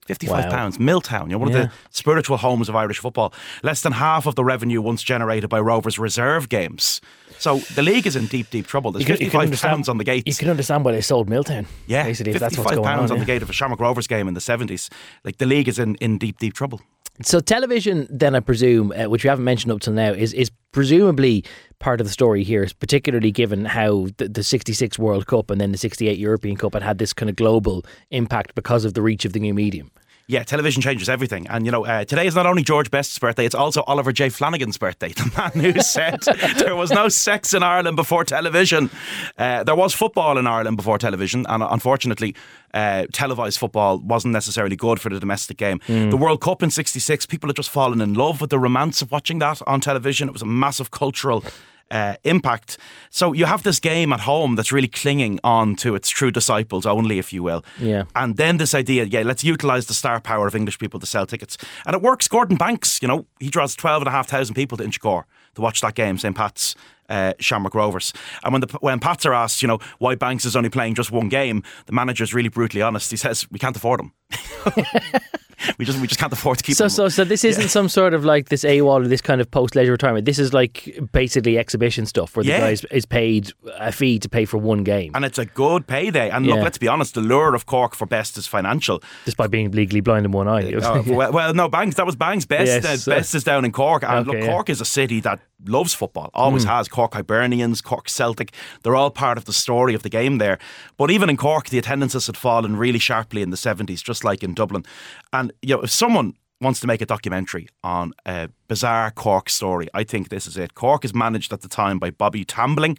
55 0.09 0.45
Wow. 0.47 0.51
pounds. 0.51 0.79
Milltown, 0.81 1.27
you 1.29 1.33
know, 1.33 1.39
one 1.39 1.51
Yeah. 1.53 1.59
of 1.59 1.63
the 1.69 1.73
spiritual 1.91 2.39
homes 2.39 2.69
of 2.69 2.75
Irish 2.75 2.99
football. 2.99 3.33
Less 3.63 3.83
than 3.83 3.93
half 3.93 4.27
of 4.27 4.35
the 4.35 4.43
revenue 4.45 4.81
once 4.81 5.03
generated 5.03 5.51
by 5.51 5.61
Rovers 5.61 5.99
reserve 5.99 6.49
games. 6.49 7.01
So 7.39 7.59
the 7.77 7.83
league 7.83 8.07
is 8.07 8.17
in 8.17 8.27
deep, 8.27 8.51
deep 8.51 8.67
trouble. 8.67 8.91
There's 8.91 9.03
You 9.03 9.07
can- 9.07 9.17
55 9.19 9.43
understand- 9.43 9.71
pounds 9.71 9.89
on 9.89 9.99
the 9.99 10.05
gates. 10.05 10.25
You 10.27 10.35
can 10.35 10.51
understand 10.51 10.85
why 10.85 10.93
they 10.93 11.01
sold 11.03 11.29
Milltown. 11.29 11.67
Yeah, 11.87 12.03
basically, 12.05 12.33
if 12.33 12.41
that's 12.41 12.57
55 12.57 12.65
what's 12.65 12.75
going 12.87 12.97
pounds 12.99 13.11
on. 13.13 13.17
on 13.17 13.21
the 13.21 13.27
gate 13.27 13.43
of 13.43 13.51
a 13.51 13.53
Shamrock 13.53 13.79
Rovers 13.81 14.07
game 14.09 14.27
in 14.27 14.35
the 14.35 14.41
70s. 14.41 14.89
Like 15.25 15.37
the 15.39 15.47
league 15.47 15.69
is 15.69 15.79
in, 15.79 15.95
in 15.97 16.19
deep, 16.19 16.39
deep 16.39 16.55
trouble. 16.55 16.81
So 17.23 17.41
television, 17.41 18.07
then 18.11 18.35
I 18.35 18.41
presume, 18.41 18.93
uh, 18.93 19.09
which 19.09 19.25
we 19.25 19.29
haven't 19.29 19.45
mentioned 19.45 19.73
up 19.73 19.81
till 19.81 19.93
now, 19.93 20.13
is 20.13 20.33
is 20.33 20.51
presumably 20.71 21.45
part 21.81 22.01
of 22.01 22.07
the 22.07 22.13
story 22.13 22.45
here, 22.45 22.67
particularly 22.79 23.33
given 23.33 23.65
how 23.65 24.09
the, 24.19 24.29
the 24.29 24.43
66 24.43 24.99
World 24.99 25.27
Cup 25.27 25.51
and 25.51 25.61
then 25.61 25.73
the 25.73 25.79
68 25.79 26.19
European 26.19 26.57
Cup 26.57 26.75
had 26.75 26.83
had 26.83 26.99
this 26.99 27.13
kind 27.13 27.29
of 27.29 27.37
global 27.37 27.85
impact 28.11 28.55
because 28.55 28.85
of 28.85 28.95
the 28.95 29.03
reach 29.03 29.25
of 29.25 29.33
the 29.33 29.41
new 29.41 29.55
medium. 29.55 29.91
Yeah, 30.31 30.43
television 30.43 30.83
changes 30.83 31.09
everything. 31.09 31.47
And, 31.49 31.65
you 31.65 31.73
know, 31.73 31.87
uh, 31.87 32.05
today 32.05 32.27
is 32.27 32.35
not 32.35 32.45
only 32.45 32.63
George 32.63 32.91
Best's 32.91 33.19
birthday, 33.19 33.47
it's 33.47 33.55
also 33.55 33.83
Oliver 33.87 34.13
J. 34.13 34.29
Flanagan's 34.29 34.77
birthday, 34.77 35.09
the 35.15 35.33
man 35.39 35.73
who 35.73 35.81
said 35.81 36.21
there 36.59 36.77
was 36.77 36.91
no 36.91 37.09
sex 37.09 37.55
in 37.55 37.63
Ireland 37.63 37.97
before 37.97 38.25
television. 38.25 38.91
Uh, 39.39 39.65
there 39.65 39.75
was 39.75 39.95
football 39.95 40.37
in 40.37 40.47
Ireland 40.47 40.77
before 40.77 40.99
television, 40.99 41.47
and 41.49 41.63
unfortunately, 41.63 42.35
uh, 42.75 43.07
televised 43.11 43.59
football 43.59 44.01
wasn't 44.01 44.35
necessarily 44.35 44.77
good 44.77 45.01
for 45.01 45.09
the 45.09 45.19
domestic 45.19 45.57
game. 45.57 45.81
The 46.11 46.17
World 46.19 46.43
Cup 46.43 46.63
in 46.63 46.69
66, 46.69 47.25
people 47.25 47.49
had 47.49 47.57
just 47.57 47.71
fallen 47.71 48.03
in 48.03 48.13
love 48.13 48.43
with 48.43 48.51
the 48.51 48.59
romance 48.59 49.01
of 49.01 49.11
watching 49.11 49.39
that 49.39 49.63
on 49.67 49.81
television. 49.81 50.29
It 50.29 50.33
was 50.33 50.43
a 50.43 50.47
massive 50.47 50.91
cultural 50.91 51.43
uh, 51.91 52.17
impact. 52.25 52.79
So 53.11 53.33
you 53.33 53.47
have 53.47 53.63
this 53.63 53.81
game 53.81 54.13
at 54.13 54.21
home 54.21 54.57
that's 54.57 54.73
really 54.73 54.89
clinging 54.89 55.41
on 55.43 55.77
to 55.77 55.95
its 55.95 56.09
true 56.09 56.31
disciples 56.31 56.87
only, 56.87 57.19
if 57.19 57.33
you 57.33 57.43
will. 57.43 57.65
Yeah. 57.81 58.05
And 58.15 58.37
then 58.37 58.59
this 58.59 58.75
idea, 58.75 59.05
yeah, 59.05 59.23
let's 59.23 59.45
utilise 59.45 59.87
the 59.87 59.95
star 59.95 60.21
power 60.21 60.47
of 60.47 60.55
English 60.55 60.79
people 60.79 61.01
to 61.01 61.07
sell 61.07 61.27
tickets. 61.27 61.57
And 61.87 61.95
it 61.95 62.03
works. 62.03 62.29
Gordon 62.29 62.57
Banks, 62.57 63.01
you 63.03 63.09
know, 63.09 63.27
he 63.41 63.49
draws 63.49 63.75
12,500 63.75 64.55
people 64.55 64.79
to 64.79 64.85
Inchicore 64.85 65.25
to 65.55 65.63
watch 65.63 65.81
that 65.81 65.95
game, 65.95 66.19
St. 66.19 66.37
Pat's. 66.37 66.75
Uh, 67.11 67.33
Shamrock 67.41 67.75
Rovers. 67.75 68.13
And 68.45 68.53
when 68.53 68.61
the 68.61 68.67
when 68.83 68.99
Pats 69.01 69.25
are 69.25 69.33
asked, 69.33 69.63
you 69.63 69.67
know, 69.67 69.79
why 69.99 70.15
Banks 70.15 70.45
is 70.45 70.55
only 70.55 70.69
playing 70.69 70.95
just 70.95 71.11
one 71.11 71.31
game, 71.31 71.63
the 71.87 71.93
manager 71.95 72.23
is 72.23 72.35
really 72.35 72.51
brutally 72.51 72.83
honest. 72.83 73.11
He 73.11 73.17
says, 73.17 73.51
"We 73.51 73.59
can't 73.59 73.75
afford 73.75 74.01
him. 74.01 74.13
we 75.79 75.85
just 75.85 76.01
we 76.01 76.07
just 76.07 76.21
can't 76.21 76.33
afford 76.33 76.59
to 76.59 76.65
keep 76.65 76.77
So, 76.77 76.85
him." 76.85 76.91
so, 76.91 77.09
so 77.09 77.25
this 77.25 77.45
isn't 77.45 77.69
some 77.69 77.89
sort 77.89 78.15
of 78.15 78.25
like 78.25 78.49
this 78.49 78.65
AWOL 78.65 79.05
or 79.05 79.09
this 79.09 79.21
kind 79.21 79.41
of 79.41 79.51
post 79.51 79.75
leisure 79.75 79.93
retirement. 79.93 80.25
This 80.25 80.39
is 80.39 80.53
like 80.53 80.99
basically 81.13 81.59
exhibition 81.59 82.07
stuff 82.07 82.37
where 82.37 82.45
the 82.45 82.51
Yeah. 82.51 82.61
guy 82.61 82.71
is, 82.71 82.85
is 82.91 83.07
paid 83.07 83.53
a 83.79 83.91
fee 83.93 84.19
to 84.21 84.29
pay 84.29 84.45
for 84.45 84.59
one 84.59 84.85
game, 84.85 85.13
and 85.15 85.25
it's 85.25 85.39
a 85.39 85.45
good 85.47 85.87
payday. 85.87 86.31
And 86.31 86.47
look, 86.47 86.61
let's 86.61 86.79
be 86.79 86.89
honest, 86.89 87.15
the 87.15 87.21
lure 87.21 87.55
of 87.55 87.67
Cork 87.67 87.95
for 87.95 88.07
best 88.07 88.39
is 88.39 88.47
financial. 88.47 89.03
despite 89.25 89.51
being 89.51 89.71
legally 89.73 90.01
blind 90.01 90.25
in 90.27 90.33
one 90.33 90.49
eye. 90.49 90.73
Uh, 90.73 91.03
well, 91.07 91.33
well, 91.33 91.55
no, 91.55 91.69
Banks 91.69 91.97
That 91.97 92.07
was 92.07 92.17
Banks 92.17 92.45
best. 92.47 92.67
Yes. 92.85 93.09
Uh, 93.09 93.11
best 93.17 93.35
is 93.35 93.45
down 93.45 93.65
in 93.65 93.73
Cork, 93.73 94.03
and 94.05 94.29
Okay, 94.29 94.39
look, 94.39 94.47
yeah. 94.47 94.53
Cork 94.53 94.71
is 94.71 94.81
a 94.81 94.85
city 94.85 95.21
that 95.21 95.41
loves 95.67 95.95
football. 95.95 96.31
Always 96.35 96.63
Hmm. 96.65 96.71
has. 96.71 96.89
Cork 96.89 97.13
Hibernians, 97.15 97.83
Cork 97.83 98.09
Celtic. 98.09 98.53
They're 98.83 98.95
all 98.97 99.11
part 99.11 99.39
of 99.39 99.45
the 99.45 99.53
story 99.53 99.95
of 99.95 100.03
the 100.03 100.09
game 100.09 100.39
there. 100.39 100.59
But 100.97 101.11
even 101.11 101.29
in 101.31 101.37
Cork, 101.37 101.69
the 101.69 101.79
attendances 101.79 102.27
had 102.27 102.37
fallen 102.37 102.77
really 102.77 102.99
sharply 103.01 103.43
in 103.43 103.51
the 103.51 103.57
seventies, 103.57 104.03
just 104.03 104.23
like 104.25 104.43
in 104.45 104.55
Dublin. 104.55 104.85
And 105.33 105.53
you 105.63 105.75
know, 105.77 105.83
if 105.83 105.91
someone 105.91 106.35
wants 106.61 106.81
to 106.81 106.87
make 106.87 107.01
a 107.01 107.07
documentary 107.07 107.69
on 107.85 108.13
a 108.27 108.49
bizarre 108.69 109.11
Cork 109.11 109.49
story, 109.51 109.89
I 109.95 110.05
think 110.05 110.29
this 110.29 110.47
is 110.47 110.57
it. 110.57 110.75
Cork 110.75 111.05
is 111.05 111.15
managed 111.15 111.53
at 111.53 111.61
the 111.61 111.69
time 111.69 111.99
by 111.99 112.11
Bobby 112.11 112.45
Tambling, 112.45 112.99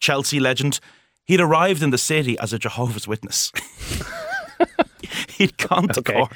Chelsea 0.00 0.40
legend. 0.40 0.80
He'd 1.24 1.40
arrived 1.40 1.82
in 1.82 1.90
the 1.90 1.98
city 1.98 2.38
as 2.38 2.52
a 2.52 2.58
Jehovah's 2.58 3.08
Witness. 3.08 3.52
He'd 5.28 5.56
gone 5.58 5.88
to 5.88 6.00
Okay. 6.00 6.14
Cork 6.14 6.32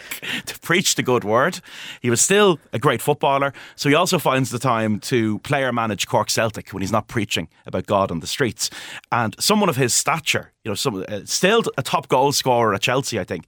to 0.47 0.59
preach 0.61 0.95
the 0.95 1.03
good 1.03 1.25
word. 1.25 1.61
He 2.01 2.11
was 2.11 2.21
still 2.21 2.59
a 2.73 2.79
great 2.79 3.01
footballer, 3.01 3.53
so 3.77 3.89
he 3.89 3.95
also 3.95 4.19
finds 4.19 4.51
the 4.51 4.59
time 4.59 4.99
to 5.01 5.39
player 5.41 5.73
manage 5.73 6.07
Cork 6.07 6.31
Celtic 6.31 6.71
when 6.71 6.83
he's 6.83 6.93
not 6.93 7.09
preaching 7.09 7.49
about 7.67 7.87
God 7.87 8.11
on 8.11 8.21
the 8.21 8.27
streets. 8.27 8.71
And 9.11 9.35
someone 9.39 9.69
of 9.69 9.77
his 9.77 9.95
stature, 9.95 10.53
you 10.65 10.71
know, 10.71 10.75
some, 10.75 11.05
uh, 11.09 11.21
still 11.25 11.63
a 11.79 11.83
top 11.83 12.09
goal 12.09 12.33
scorer 12.33 12.75
at 12.75 12.83
Chelsea, 12.83 13.19
I 13.19 13.25
think. 13.25 13.47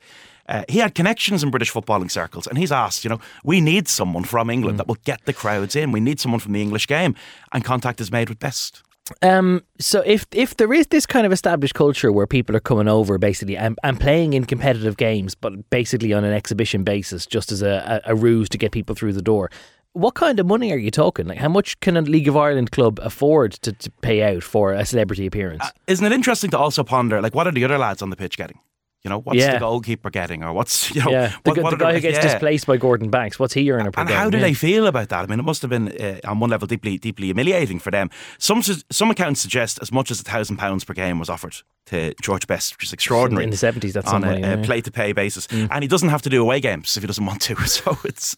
Uh, 0.49 0.65
he 0.69 0.79
had 0.79 0.95
connections 0.95 1.43
in 1.43 1.51
British 1.51 1.73
footballing 1.73 2.11
circles, 2.11 2.47
and 2.49 2.59
he's 2.59 2.73
asked, 2.73 3.05
you 3.05 3.11
know, 3.11 3.21
we 3.45 3.61
need 3.61 3.87
someone 3.89 4.25
from 4.25 4.51
England 4.51 4.79
that 4.79 4.89
will 4.89 4.99
get 5.05 5.25
the 5.25 5.33
crowds 5.33 5.77
in. 5.77 5.93
We 5.93 6.01
need 6.01 6.19
someone 6.19 6.41
from 6.41 6.53
the 6.53 6.61
English 6.61 6.89
game, 6.89 7.15
and 7.53 7.65
contact 7.65 8.01
is 8.01 8.11
made 8.11 8.29
with 8.29 8.41
Best. 8.41 8.83
Um, 9.21 9.63
so 9.79 10.01
if 10.07 10.27
if 10.33 10.57
there 10.57 10.73
is 10.73 10.87
this 10.87 11.07
kind 11.07 11.27
of 11.27 11.33
established 11.33 11.75
culture 11.75 12.13
where 12.13 12.27
people 12.27 12.57
are 12.57 12.61
coming 12.61 12.89
over 12.89 13.19
basically 13.19 13.57
and, 13.57 13.79
and 13.83 13.99
playing 13.99 14.33
in 14.33 14.45
competitive 14.45 14.97
games, 14.97 15.35
but 15.35 15.71
basically 15.71 16.13
on 16.13 16.25
an 16.25 16.33
exhibition 16.33 16.85
basis, 16.85 17.27
just 17.27 17.53
as 17.53 17.63
a, 17.63 18.01
a, 18.07 18.13
a 18.13 18.15
ruse 18.15 18.49
to 18.51 18.59
get 18.59 18.73
people 18.73 18.95
through 18.95 19.13
the 19.13 19.23
door. 19.23 19.51
What 19.95 20.15
kind 20.15 20.41
of 20.41 20.47
money 20.47 20.73
are 20.73 20.79
you 20.79 20.91
talking? 20.91 21.27
Like, 21.27 21.37
how 21.37 21.51
much 21.51 21.79
can 21.81 21.99
a 21.99 22.01
League 22.01 22.29
of 22.29 22.35
Ireland 22.35 22.71
club 22.71 22.99
afford 23.03 23.53
to, 23.61 23.73
to 23.73 23.91
pay 24.01 24.23
out 24.23 24.43
for 24.43 24.73
a 24.73 24.87
celebrity 24.87 25.27
appearance? 25.27 25.65
Isn't 25.87 26.07
it 26.07 26.13
interesting 26.13 26.51
to 26.53 26.59
also 26.59 26.83
ponder, 26.83 27.21
like, 27.21 27.35
what 27.35 27.47
are 27.47 27.53
the 27.53 27.65
other 27.65 27.77
lads 27.77 28.01
on 28.01 28.09
the 28.09 28.17
pitch 28.17 28.39
getting? 28.39 28.59
You 29.05 29.09
know, 29.09 29.19
what's 29.19 29.37
Yeah. 29.39 29.55
the 29.55 29.59
goalkeeper 29.59 30.11
getting, 30.11 30.45
or 30.45 30.53
what's 30.53 30.91
you 30.95 31.03
know, 31.03 31.11
yeah, 31.11 31.29
the, 31.43 31.51
what, 31.51 31.55
gu- 31.57 31.63
what 31.63 31.71
the 31.71 31.77
the- 31.77 31.85
guy 31.85 31.93
who 31.95 32.01
gets 32.01 32.19
yeah. 32.19 32.23
displaced 32.33 32.67
by 32.67 32.77
Gordon 32.77 33.11
Banks, 33.11 33.37
what's 33.37 33.53
he 33.53 33.69
earning 33.73 33.91
per 33.91 34.01
And 34.01 34.11
how 34.11 34.31
do 34.31 34.39
they 34.39 34.55
feel 34.55 34.87
about 34.87 35.09
that? 35.09 35.25
I 35.25 35.27
mean, 35.27 35.41
it 35.41 35.45
must 35.45 35.61
have 35.63 35.71
been 35.71 35.89
uh, 36.01 36.21
on 36.25 36.39
one 36.39 36.51
level 36.51 36.69
deeply, 36.69 36.99
deeply 36.99 37.27
humiliating 37.27 37.81
for 37.81 37.91
them. 37.91 38.11
Some 38.39 38.63
some 38.63 39.11
accounts 39.11 39.41
suggest 39.41 39.81
as 39.83 39.91
much 39.91 40.13
as 40.13 40.21
a 40.21 40.25
thousand 40.25 40.59
pounds 40.59 40.85
per 40.85 40.95
game 40.95 41.19
was 41.19 41.29
offered 41.29 41.57
to 41.87 42.15
George 42.23 42.47
Best, 42.47 42.77
which 42.77 42.85
is 42.85 42.93
extraordinary 42.93 43.43
in 43.45 43.51
the 43.51 43.57
seventies? 43.57 43.93
That's 43.95 44.07
on 44.13 44.21
money. 44.21 44.43
a, 44.43 44.59
play 44.59 44.81
to 44.83 44.91
pay 44.93 45.13
basis, 45.13 45.49
and 45.51 45.83
he 45.83 45.89
doesn't 45.89 46.11
have 46.11 46.23
to 46.23 46.31
do 46.31 46.41
away 46.41 46.61
games 46.61 46.97
if 46.97 47.03
he 47.03 47.07
doesn't 47.09 47.27
want 47.27 47.43
to. 47.43 47.57
So 47.67 47.99
it's. 48.05 48.37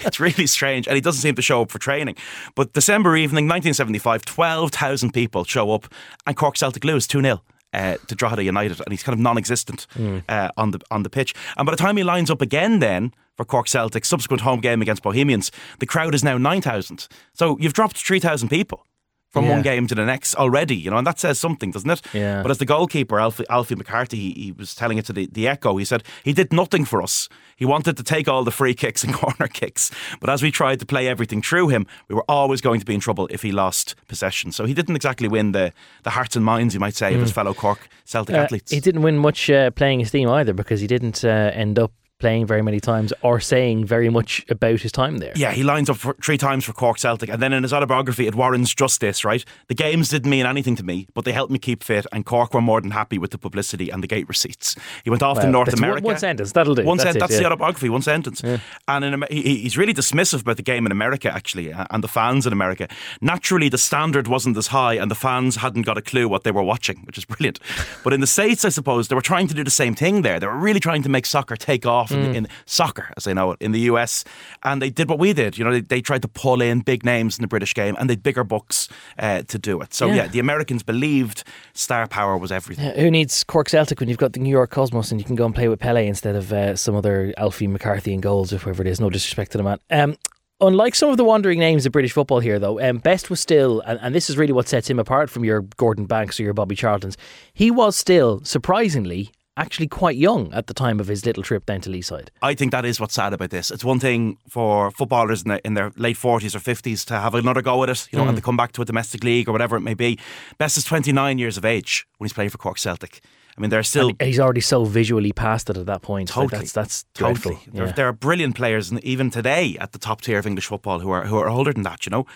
It's 0.00 0.18
really 0.18 0.46
strange, 0.46 0.88
and 0.88 0.94
he 0.94 1.02
doesn't 1.02 1.20
seem 1.20 1.34
to 1.34 1.42
show 1.42 1.60
up 1.60 1.70
for 1.70 1.78
training. 1.78 2.16
But 2.54 2.72
December 2.72 3.14
evening, 3.14 3.44
1975, 3.44 4.24
12,000 4.24 5.12
people 5.12 5.44
show 5.44 5.70
up, 5.72 5.92
and 6.26 6.34
Cork 6.34 6.56
Celtic 6.56 6.82
lose 6.82 7.06
2 7.06 7.20
0 7.20 7.42
uh, 7.76 7.96
to 8.08 8.14
Drogheda 8.14 8.42
United, 8.42 8.80
and 8.80 8.90
he's 8.92 9.02
kind 9.02 9.14
of 9.14 9.20
non-existent 9.20 9.86
uh, 10.28 10.48
on 10.56 10.70
the 10.72 10.80
on 10.90 11.02
the 11.02 11.10
pitch. 11.10 11.34
And 11.56 11.66
by 11.66 11.72
the 11.72 11.82
time 11.84 11.96
he 11.96 12.02
lines 12.02 12.30
up 12.30 12.40
again, 12.42 12.80
then 12.80 13.12
for 13.36 13.44
Cork 13.44 13.68
Celtic, 13.68 14.04
subsequent 14.04 14.40
home 14.42 14.60
game 14.60 14.82
against 14.82 15.02
Bohemians, 15.02 15.52
the 15.78 15.86
crowd 15.86 16.14
is 16.14 16.24
now 16.24 16.38
nine 16.38 16.62
thousand. 16.62 17.06
So 17.34 17.56
you've 17.60 17.74
dropped 17.74 17.96
three 17.98 18.20
thousand 18.20 18.48
people 18.48 18.86
from 19.30 19.44
Yeah. 19.44 19.50
one 19.52 19.62
game 19.62 19.86
to 19.86 19.94
the 19.94 20.04
next 20.06 20.34
already, 20.36 20.76
you 20.76 20.90
know, 20.90 20.96
and 20.96 21.06
that 21.06 21.18
says 21.18 21.38
something, 21.38 21.70
doesn't 21.70 21.90
it? 21.90 22.00
Yeah. 22.14 22.42
But 22.42 22.50
as 22.50 22.58
the 22.58 22.64
goalkeeper, 22.64 23.18
Alfie, 23.20 23.44
Alfie 23.50 23.74
McCarthy, 23.74 24.16
he, 24.16 24.30
he 24.44 24.52
was 24.52 24.74
telling 24.74 24.98
it 24.98 25.04
to 25.06 25.12
the, 25.12 25.26
the 25.30 25.46
Echo. 25.48 25.76
He 25.76 25.84
said 25.84 26.02
he 26.24 26.32
did 26.32 26.52
nothing 26.52 26.84
for 26.84 27.02
us. 27.02 27.28
He 27.56 27.64
wanted 27.64 27.96
to 27.96 28.02
take 28.02 28.28
all 28.28 28.44
the 28.44 28.50
free 28.50 28.74
kicks 28.74 29.02
and 29.04 29.12
corner 29.22 29.48
kicks, 29.48 29.90
but 30.20 30.30
as 30.30 30.42
we 30.42 30.50
tried 30.50 30.78
to 30.80 30.86
play 30.86 31.08
everything 31.08 31.42
through 31.42 31.68
him, 31.68 31.86
we 32.08 32.14
were 32.14 32.24
always 32.28 32.60
going 32.60 32.80
to 32.80 32.86
be 32.86 32.94
in 32.94 33.00
trouble 33.00 33.26
if 33.30 33.42
he 33.42 33.52
lost 33.52 33.94
possession. 34.08 34.52
So 34.52 34.64
he 34.64 34.74
didn't 34.74 34.96
exactly 34.96 35.28
win 35.28 35.52
the, 35.52 35.72
the 36.02 36.10
hearts 36.10 36.36
and 36.36 36.44
minds, 36.44 36.72
you 36.74 36.80
might 36.80 36.94
say, 36.94 37.14
of 37.14 37.20
his 37.20 37.32
fellow 37.32 37.52
Cork 37.54 37.88
Celtic 38.04 38.36
Uh, 38.36 38.40
athletes. 38.40 38.70
he 38.70 38.80
didn't 38.80 39.02
win 39.02 39.18
much 39.18 39.50
uh, 39.50 39.70
playing 39.70 40.00
his 40.00 40.10
team 40.10 40.28
either 40.28 40.52
because 40.54 40.80
he 40.80 40.86
didn't 40.86 41.24
uh, 41.24 41.50
end 41.54 41.78
up 41.78 41.92
playing 42.18 42.46
very 42.46 42.62
many 42.62 42.80
times 42.80 43.12
or 43.22 43.40
saying 43.40 43.84
very 43.84 44.08
much 44.08 44.44
about 44.48 44.80
his 44.80 44.92
time 44.92 45.18
there. 45.18 45.32
Yeah, 45.36 45.52
he 45.52 45.62
lines 45.62 45.90
up 45.90 45.98
for 45.98 46.14
three 46.22 46.38
times 46.38 46.64
for 46.64 46.72
Cork 46.72 46.98
Celtic, 46.98 47.28
and 47.28 47.42
then 47.42 47.52
in 47.52 47.62
his 47.62 47.72
autobiography, 47.72 48.26
it 48.26 48.34
warrants 48.34 48.74
just 48.74 49.00
this, 49.00 49.24
right? 49.24 49.44
The 49.68 49.74
games 49.74 50.08
didn't 50.08 50.30
mean 50.30 50.46
anything 50.46 50.76
to 50.76 50.82
me, 50.84 51.06
but 51.14 51.24
they 51.24 51.32
helped 51.32 51.52
me 51.52 51.58
keep 51.58 51.82
fit, 51.82 52.06
and 52.12 52.24
Cork 52.24 52.54
were 52.54 52.60
more 52.60 52.80
than 52.80 52.92
happy 52.92 53.18
with 53.18 53.32
the 53.32 53.38
publicity 53.38 53.90
and 53.90 54.02
the 54.02 54.06
gate 54.06 54.28
receipts. 54.28 54.76
He 55.04 55.10
went 55.10 55.22
off 55.22 55.40
to 55.40 55.46
North 55.46 55.66
that's 55.66 55.80
one- 55.80 55.88
America. 55.90 56.06
one 56.06 56.18
sentence, 56.18 56.52
that'll 56.52 56.74
do. 56.74 56.84
One 56.84 56.96
That's 56.96 57.08
sentence. 57.08 57.20
That's 57.22 57.32
yeah. 57.34 57.38
the 57.40 57.46
autobiography. 57.46 57.88
One 57.88 58.02
sentence. 58.02 58.42
And 58.88 59.04
in, 59.04 59.24
he, 59.30 59.58
he's 59.58 59.76
really 59.76 59.94
dismissive 59.94 60.40
about 60.40 60.56
the 60.56 60.62
game 60.62 60.86
in 60.86 60.92
America, 60.92 61.32
actually, 61.32 61.72
and 61.72 62.02
the 62.02 62.08
fans 62.08 62.46
in 62.46 62.52
America. 62.52 62.88
Naturally, 63.20 63.68
the 63.68 63.78
standard 63.78 64.28
wasn't 64.28 64.56
as 64.56 64.68
high, 64.68 64.94
and 64.94 65.10
the 65.10 65.14
fans 65.14 65.56
hadn't 65.56 65.82
got 65.82 65.98
a 65.98 66.02
clue 66.02 66.28
what 66.28 66.44
they 66.44 66.50
were 66.50 66.62
watching, 66.62 67.02
which 67.04 67.18
is 67.18 67.24
brilliant. 67.24 67.60
But 68.02 68.12
in 68.12 68.20
the 68.20 68.26
states, 68.26 68.64
I 68.64 68.70
suppose 68.70 69.08
they 69.08 69.14
were 69.14 69.20
trying 69.20 69.48
to 69.48 69.54
do 69.54 69.64
the 69.64 69.70
same 69.70 69.94
thing 69.94 70.22
there. 70.22 70.40
They 70.40 70.46
were 70.46 70.56
really 70.56 70.80
trying 70.80 71.02
to 71.02 71.08
make 71.08 71.26
soccer 71.26 71.56
take 71.56 71.84
off 71.84 72.05
in, 72.12 72.34
in 72.34 72.48
soccer, 72.64 73.12
as 73.16 73.24
they 73.24 73.34
know 73.34 73.52
it, 73.52 73.58
in 73.60 73.72
the 73.72 73.80
US, 73.80 74.24
and 74.62 74.80
they 74.82 74.90
did 74.90 75.08
what 75.08 75.18
we 75.18 75.32
did. 75.32 75.56
You 75.58 75.64
know, 75.64 75.72
they, 75.72 75.80
they 75.80 76.00
tried 76.00 76.22
to 76.22 76.28
pull 76.28 76.60
in 76.60 76.80
big 76.80 77.04
names 77.04 77.38
in 77.38 77.42
the 77.42 77.48
British 77.48 77.74
game, 77.74 77.96
and 77.98 78.08
they'd 78.10 78.22
bigger 78.22 78.44
books 78.44 78.88
uh, 79.18 79.42
to 79.42 79.58
do 79.58 79.80
it. 79.80 79.94
So 79.94 80.06
Yeah. 80.08 80.14
yeah. 80.14 80.26
the 80.28 80.38
Americans 80.38 80.82
believed 80.82 81.44
star 81.74 82.06
power 82.06 82.36
was 82.36 82.50
everything. 82.52 82.84
Yeah, 82.86 83.00
Who 83.00 83.10
needs 83.10 83.44
Cork 83.44 83.68
Celtic 83.68 84.00
when 84.00 84.08
you've 84.08 84.18
got 84.18 84.32
the 84.32 84.40
New 84.40 84.50
York 84.50 84.70
Cosmos 84.70 85.10
and 85.10 85.20
you 85.20 85.24
can 85.24 85.36
go 85.36 85.44
and 85.46 85.54
play 85.54 85.68
with 85.68 85.80
Pele 85.80 86.06
instead 86.06 86.34
of 86.36 86.52
uh, 86.52 86.76
some 86.76 86.94
other 86.94 87.32
Alfie 87.36 87.66
McCarthy 87.66 88.12
and 88.14 88.22
goals 88.22 88.52
or 88.52 88.58
whoever 88.58 88.82
it 88.82 88.88
is? 88.88 89.00
No 89.00 89.10
disrespect 89.10 89.52
to 89.52 89.58
the 89.58 89.64
man. 89.64 89.78
Um, 89.90 90.16
unlike 90.60 90.94
some 90.94 91.10
of 91.10 91.16
the 91.18 91.24
wandering 91.24 91.58
names 91.58 91.84
of 91.86 91.92
British 91.92 92.12
football 92.12 92.40
here, 92.40 92.58
though, 92.58 92.80
um, 92.80 92.98
Best 92.98 93.28
was 93.30 93.40
still, 93.40 93.80
and, 93.80 93.98
and 94.02 94.14
this 94.14 94.30
is 94.30 94.38
really 94.38 94.52
what 94.52 94.68
sets 94.68 94.88
him 94.88 94.98
apart 94.98 95.28
from 95.30 95.44
your 95.44 95.62
Gordon 95.76 96.06
Banks 96.06 96.40
or 96.40 96.44
your 96.44 96.54
Bobby 96.54 96.74
Charltons, 96.76 97.16
he 97.52 97.70
was 97.70 97.94
still, 97.96 98.40
surprisingly, 98.44 99.30
actually 99.56 99.88
quite 99.88 100.16
young 100.16 100.52
at 100.52 100.66
the 100.66 100.74
time 100.74 101.00
of 101.00 101.06
his 101.08 101.24
little 101.24 101.42
trip 101.42 101.64
down 101.66 101.80
to 101.82 101.90
Leeside. 101.90 102.28
I 102.42 102.54
think 102.54 102.72
that 102.72 102.84
is 102.84 103.00
what's 103.00 103.14
sad 103.14 103.32
about 103.32 103.50
this. 103.50 103.70
It's 103.70 103.84
one 103.84 103.98
thing 104.00 104.36
for 104.48 104.90
footballers 104.90 105.42
in, 105.42 105.48
the, 105.48 105.66
in 105.66 105.74
their 105.74 105.92
late 105.96 106.16
40s 106.16 106.54
or 106.54 106.58
50s 106.60 107.04
to 107.06 107.14
have 107.18 107.34
another 107.34 107.62
go 107.62 107.82
at 107.82 107.88
it, 107.88 108.08
you 108.12 108.18
know, 108.18 108.24
Mm. 108.24 108.28
and 108.28 108.36
to 108.36 108.42
come 108.42 108.56
back 108.56 108.72
to 108.72 108.82
a 108.82 108.84
domestic 108.84 109.24
league 109.24 109.48
or 109.48 109.52
whatever 109.52 109.76
it 109.76 109.80
may 109.80 109.94
be. 109.94 110.18
Best 110.58 110.76
is 110.76 110.84
29 110.84 111.38
years 111.38 111.56
of 111.56 111.64
age 111.64 112.06
when 112.18 112.26
he's 112.26 112.32
playing 112.34 112.50
for 112.50 112.58
Cork 112.58 112.78
Celtic. 112.78 113.20
I 113.56 113.60
mean, 113.62 113.70
they're 113.70 113.82
still. 113.82 114.10
And 114.20 114.26
he's 114.28 114.38
already 114.38 114.60
so 114.60 114.84
visually 114.84 115.32
past 115.32 115.70
it 115.70 115.78
at 115.78 115.86
that 115.86 116.02
point. 116.02 116.28
Like, 116.28 116.34
Totally. 116.50 116.58
that's 116.60 116.72
that's 116.72 117.04
dreadful. 117.14 117.52
Totally. 117.52 117.72
There, 117.72 117.86
Yeah. 117.86 117.92
there 117.92 118.06
are 118.08 118.12
brilliant 118.12 118.54
players, 118.54 118.90
and 118.90 119.02
even 119.02 119.30
today 119.30 119.78
at 119.80 119.92
the 119.92 119.98
top 119.98 120.20
tier 120.20 120.38
of 120.38 120.46
English 120.46 120.66
football, 120.66 121.00
who 121.00 121.08
are 121.10 121.24
who 121.24 121.38
are 121.38 121.48
older 121.48 121.72
than 121.72 121.82
that. 121.84 122.04
You 122.04 122.10
know, 122.10 122.26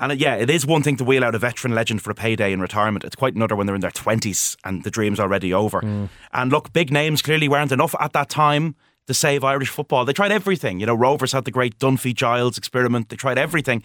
and 0.00 0.12
uh, 0.12 0.14
yeah, 0.14 0.34
it 0.36 0.50
is 0.50 0.66
one 0.66 0.82
thing 0.82 0.96
to 0.96 1.04
wheel 1.04 1.24
out 1.24 1.34
a 1.34 1.38
veteran 1.38 1.74
legend 1.74 2.02
for 2.02 2.10
a 2.10 2.14
payday 2.14 2.52
in 2.52 2.60
retirement. 2.60 3.04
It's 3.04 3.16
quite 3.16 3.34
another 3.34 3.56
when 3.56 3.66
they're 3.66 3.74
in 3.74 3.80
their 3.80 3.90
twenties 3.90 4.56
and 4.64 4.84
the 4.84 4.90
dream's 4.90 5.20
already 5.20 5.52
over. 5.52 5.80
Mm. 5.80 6.08
And 6.32 6.52
look, 6.52 6.72
big 6.72 6.92
names 6.92 7.22
clearly 7.22 7.48
weren't 7.48 7.72
enough 7.72 7.94
at 8.00 8.12
that 8.12 8.28
time 8.28 8.74
to 9.06 9.14
save 9.14 9.42
Irish 9.42 9.70
football. 9.70 10.04
They 10.04 10.12
tried 10.12 10.32
everything. 10.32 10.80
You 10.80 10.86
know, 10.86 10.94
Rovers 10.94 11.32
had 11.32 11.44
the 11.44 11.50
great 11.50 11.78
Dunphy 11.78 12.14
Giles 12.14 12.58
experiment. 12.58 13.08
They 13.08 13.16
tried 13.16 13.38
everything, 13.38 13.82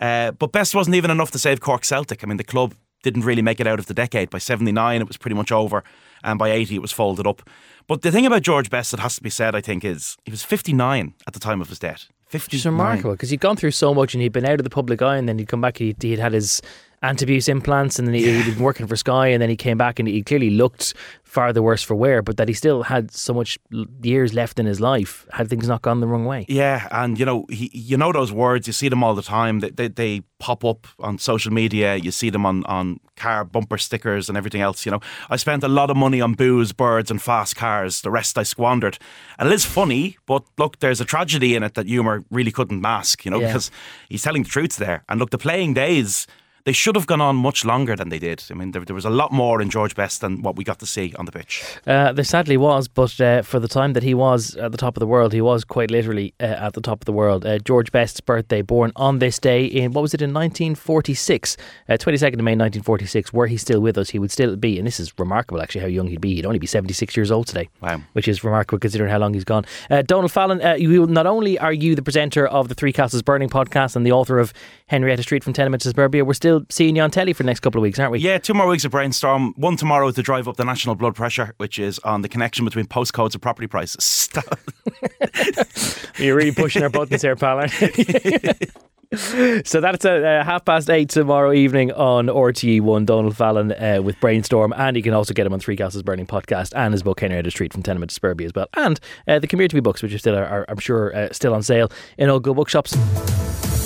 uh, 0.00 0.32
but 0.32 0.52
best 0.52 0.74
wasn't 0.74 0.96
even 0.96 1.10
enough 1.10 1.30
to 1.32 1.38
save 1.38 1.60
Cork 1.60 1.84
Celtic. 1.84 2.22
I 2.22 2.26
mean, 2.26 2.36
the 2.36 2.44
club 2.44 2.74
didn't 3.02 3.24
really 3.24 3.42
make 3.42 3.60
it 3.60 3.66
out 3.66 3.78
of 3.78 3.86
the 3.86 3.94
decade. 3.94 4.30
By 4.30 4.38
79, 4.38 5.00
it 5.00 5.08
was 5.08 5.16
pretty 5.16 5.36
much 5.36 5.52
over. 5.52 5.84
And 6.24 6.38
by 6.38 6.50
80, 6.50 6.76
it 6.76 6.82
was 6.82 6.92
folded 6.92 7.26
up. 7.26 7.48
But 7.86 8.02
the 8.02 8.10
thing 8.10 8.26
about 8.26 8.42
George 8.42 8.68
Best 8.68 8.90
that 8.90 9.00
has 9.00 9.16
to 9.16 9.22
be 9.22 9.30
said, 9.30 9.54
I 9.54 9.60
think, 9.60 9.84
is 9.84 10.16
he 10.24 10.30
was 10.30 10.42
59 10.42 11.14
at 11.26 11.32
the 11.32 11.40
time 11.40 11.60
of 11.60 11.68
his 11.68 11.78
death. 11.78 12.08
59. 12.26 12.58
It's 12.58 12.66
remarkable 12.66 13.12
because 13.12 13.30
he'd 13.30 13.40
gone 13.40 13.56
through 13.56 13.70
so 13.70 13.94
much 13.94 14.14
and 14.14 14.22
he'd 14.22 14.32
been 14.32 14.44
out 14.44 14.58
of 14.58 14.64
the 14.64 14.70
public 14.70 15.00
eye 15.00 15.16
and 15.16 15.28
then 15.28 15.38
he'd 15.38 15.48
come 15.48 15.60
back. 15.60 15.78
He'd, 15.78 16.02
he'd 16.02 16.18
had 16.18 16.32
his 16.32 16.60
anti-abuse 17.02 17.48
implants, 17.48 17.98
and 17.98 18.06
then 18.08 18.14
he, 18.14 18.30
he'd 18.42 18.54
been 18.54 18.62
working 18.64 18.86
for 18.86 18.96
Sky, 18.96 19.28
and 19.28 19.40
then 19.42 19.48
he 19.50 19.56
came 19.56 19.76
back, 19.78 19.98
and 19.98 20.08
he 20.08 20.22
clearly 20.22 20.50
looked 20.50 20.94
far 21.24 21.52
the 21.52 21.62
worse 21.62 21.82
for 21.82 21.94
wear, 21.94 22.22
but 22.22 22.38
that 22.38 22.48
he 22.48 22.54
still 22.54 22.82
had 22.84 23.10
so 23.10 23.34
much 23.34 23.58
years 24.02 24.32
left 24.32 24.58
in 24.58 24.64
his 24.64 24.80
life. 24.80 25.26
Had 25.32 25.50
things 25.50 25.68
not 25.68 25.82
gone 25.82 26.00
the 26.00 26.06
wrong 26.06 26.24
way? 26.24 26.46
Yeah, 26.48 26.88
and 26.90 27.18
you 27.18 27.26
know, 27.26 27.44
he, 27.50 27.70
you 27.74 27.96
know 27.98 28.10
those 28.12 28.32
words. 28.32 28.66
You 28.66 28.72
see 28.72 28.88
them 28.88 29.04
all 29.04 29.14
the 29.14 29.22
time. 29.22 29.60
They, 29.60 29.68
they, 29.70 29.88
they 29.88 30.22
pop 30.38 30.64
up 30.64 30.86
on 30.98 31.18
social 31.18 31.52
media. 31.52 31.96
You 31.96 32.10
see 32.10 32.30
them 32.30 32.46
on, 32.46 32.64
on 32.64 33.00
car 33.16 33.44
bumper 33.44 33.76
stickers 33.76 34.30
and 34.30 34.38
everything 34.38 34.62
else. 34.62 34.86
You 34.86 34.92
know, 34.92 35.00
I 35.28 35.36
spent 35.36 35.62
a 35.62 35.68
lot 35.68 35.90
of 35.90 35.96
money 35.98 36.22
on 36.22 36.34
booze, 36.34 36.72
birds, 36.72 37.10
and 37.10 37.20
fast 37.20 37.54
cars. 37.56 38.00
The 38.00 38.10
rest 38.10 38.38
I 38.38 38.42
squandered. 38.42 38.98
And 39.38 39.46
it 39.48 39.52
is 39.54 39.66
funny, 39.66 40.16
but 40.26 40.42
look, 40.56 40.78
there's 40.78 41.02
a 41.02 41.04
tragedy 41.04 41.54
in 41.54 41.62
it 41.62 41.74
that 41.74 41.86
humour 41.86 42.24
really 42.30 42.52
couldn't 42.52 42.80
mask. 42.80 43.26
You 43.26 43.30
know, 43.32 43.40
Yeah. 43.40 43.48
because 43.48 43.70
he's 44.08 44.22
telling 44.22 44.44
the 44.44 44.48
truth 44.48 44.76
there. 44.76 45.04
And 45.08 45.20
look, 45.20 45.30
the 45.30 45.38
playing 45.38 45.74
days. 45.74 46.26
They 46.66 46.72
should 46.72 46.96
have 46.96 47.06
gone 47.06 47.20
on 47.20 47.36
much 47.36 47.64
longer 47.64 47.94
than 47.94 48.08
they 48.08 48.18
did. 48.18 48.42
I 48.50 48.54
mean, 48.54 48.72
there, 48.72 48.84
there 48.84 48.94
was 48.94 49.04
a 49.04 49.10
lot 49.10 49.30
more 49.30 49.62
in 49.62 49.70
George 49.70 49.94
Best 49.94 50.20
than 50.20 50.42
what 50.42 50.56
we 50.56 50.64
got 50.64 50.80
to 50.80 50.86
see 50.86 51.14
on 51.16 51.24
the 51.24 51.30
pitch. 51.30 51.62
Uh, 51.86 52.12
there 52.12 52.24
sadly 52.24 52.56
was, 52.56 52.88
but 52.88 53.20
uh, 53.20 53.42
for 53.42 53.60
the 53.60 53.68
time 53.68 53.92
that 53.92 54.02
he 54.02 54.14
was 54.14 54.56
at 54.56 54.72
the 54.72 54.76
top 54.76 54.96
of 54.96 54.98
the 54.98 55.06
world, 55.06 55.32
he 55.32 55.40
was 55.40 55.62
quite 55.62 55.92
literally 55.92 56.34
uh, 56.40 56.46
at 56.46 56.72
the 56.72 56.80
top 56.80 57.00
of 57.00 57.04
the 57.04 57.12
world. 57.12 57.46
Uh, 57.46 57.60
George 57.60 57.92
Best's 57.92 58.20
birthday, 58.20 58.62
born 58.62 58.90
on 58.96 59.20
this 59.20 59.38
day 59.38 59.64
in, 59.64 59.92
what 59.92 60.02
was 60.02 60.12
it, 60.12 60.20
in 60.20 60.34
1946, 60.34 61.56
uh, 61.88 61.92
22nd 61.92 62.34
of 62.34 62.40
May 62.40 62.56
1946, 62.56 63.32
were 63.32 63.46
he 63.46 63.56
still 63.56 63.80
with 63.80 63.96
us, 63.96 64.10
he 64.10 64.18
would 64.18 64.32
still 64.32 64.56
be, 64.56 64.76
and 64.76 64.88
this 64.88 64.98
is 64.98 65.16
remarkable 65.20 65.62
actually 65.62 65.82
how 65.82 65.86
young 65.86 66.08
he'd 66.08 66.20
be, 66.20 66.34
he'd 66.34 66.46
only 66.46 66.58
be 66.58 66.66
76 66.66 67.16
years 67.16 67.30
old 67.30 67.46
today. 67.46 67.68
Wow. 67.80 68.02
Which 68.14 68.26
is 68.26 68.42
remarkable 68.42 68.80
considering 68.80 69.12
how 69.12 69.18
long 69.18 69.34
he's 69.34 69.44
gone. 69.44 69.64
Uh, 69.88 70.02
Donal 70.02 70.28
Fallon, 70.28 70.60
uh, 70.60 70.74
you, 70.74 71.06
not 71.06 71.28
only 71.28 71.60
are 71.60 71.72
you 71.72 71.94
the 71.94 72.02
presenter 72.02 72.44
of 72.44 72.66
the 72.68 72.74
Three 72.74 72.92
Castles 72.92 73.22
Burning 73.22 73.50
podcast 73.50 73.94
and 73.94 74.04
the 74.04 74.10
author 74.10 74.40
of 74.40 74.52
Henrietta 74.88 75.22
Street 75.22 75.44
from 75.44 75.52
Tenement 75.52 75.82
to 75.82 75.90
Suburbia, 75.90 76.24
we're 76.24 76.34
still 76.34 76.55
seeing 76.68 76.96
you 76.96 77.02
on 77.02 77.10
telly 77.10 77.32
for 77.32 77.42
the 77.42 77.46
next 77.46 77.60
couple 77.60 77.78
of 77.78 77.82
weeks, 77.82 77.98
aren't 77.98 78.12
we? 78.12 78.18
Yeah, 78.20 78.38
two 78.38 78.54
more 78.54 78.66
weeks 78.66 78.84
of 78.84 78.90
brainstorm. 78.90 79.54
One 79.56 79.76
tomorrow 79.76 80.10
to 80.10 80.22
drive 80.22 80.48
up 80.48 80.56
the 80.56 80.64
national 80.64 80.94
blood 80.94 81.14
pressure, 81.14 81.54
which 81.58 81.78
is 81.78 81.98
on 82.00 82.22
the 82.22 82.28
connection 82.28 82.64
between 82.64 82.86
postcodes 82.86 83.34
and 83.34 83.42
property 83.42 83.66
prices. 83.66 84.28
You're 86.18 86.36
really 86.36 86.52
pushing 86.52 86.82
our 86.82 86.88
buttons 86.88 87.22
here, 87.22 87.36
pal. 87.36 87.66
so 89.16 89.80
that's 89.80 90.04
at 90.04 90.24
uh, 90.24 90.44
half 90.44 90.64
past 90.64 90.90
eight 90.90 91.08
tomorrow 91.08 91.52
evening 91.52 91.92
on 91.92 92.26
RTE1. 92.26 93.06
Donal 93.06 93.30
Fallon 93.30 93.72
uh, 93.72 94.00
with 94.02 94.18
Brainstorm, 94.20 94.72
and 94.76 94.96
you 94.96 95.02
can 95.02 95.14
also 95.14 95.32
get 95.32 95.46
him 95.46 95.52
on 95.52 95.60
Three 95.60 95.76
Castles 95.76 96.02
Burning 96.02 96.26
podcast 96.26 96.72
and 96.74 96.92
his 96.92 97.02
book 97.02 97.20
Henrietta 97.20 97.50
Street 97.50 97.72
from 97.72 97.82
Tenement 97.82 98.10
to 98.10 98.14
Suburbia 98.14 98.46
as 98.46 98.54
well, 98.54 98.68
and 98.74 98.98
uh, 99.28 99.38
the 99.38 99.46
community 99.46 99.80
books, 99.80 100.02
which 100.02 100.12
are 100.12 100.18
still, 100.18 100.36
are, 100.36 100.46
are, 100.46 100.64
I'm 100.68 100.78
sure, 100.78 101.14
uh, 101.14 101.28
still 101.32 101.54
on 101.54 101.62
sale 101.62 101.90
in 102.18 102.28
all 102.28 102.40
good 102.40 102.56
bookshops. 102.56 102.96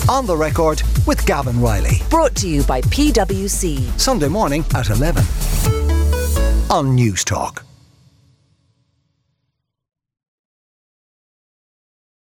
On 0.09 0.25
the 0.25 0.35
record 0.35 0.81
with 1.07 1.25
Gavin 1.25 1.61
Reilly. 1.61 2.01
Brought 2.09 2.35
to 2.37 2.47
you 2.47 2.63
by 2.63 2.81
PwC. 2.81 3.99
Sunday 3.99 4.27
morning 4.27 4.65
at 4.75 4.89
11 4.89 5.23
on 6.69 6.95
News 6.95 7.23
Talk. 7.23 7.70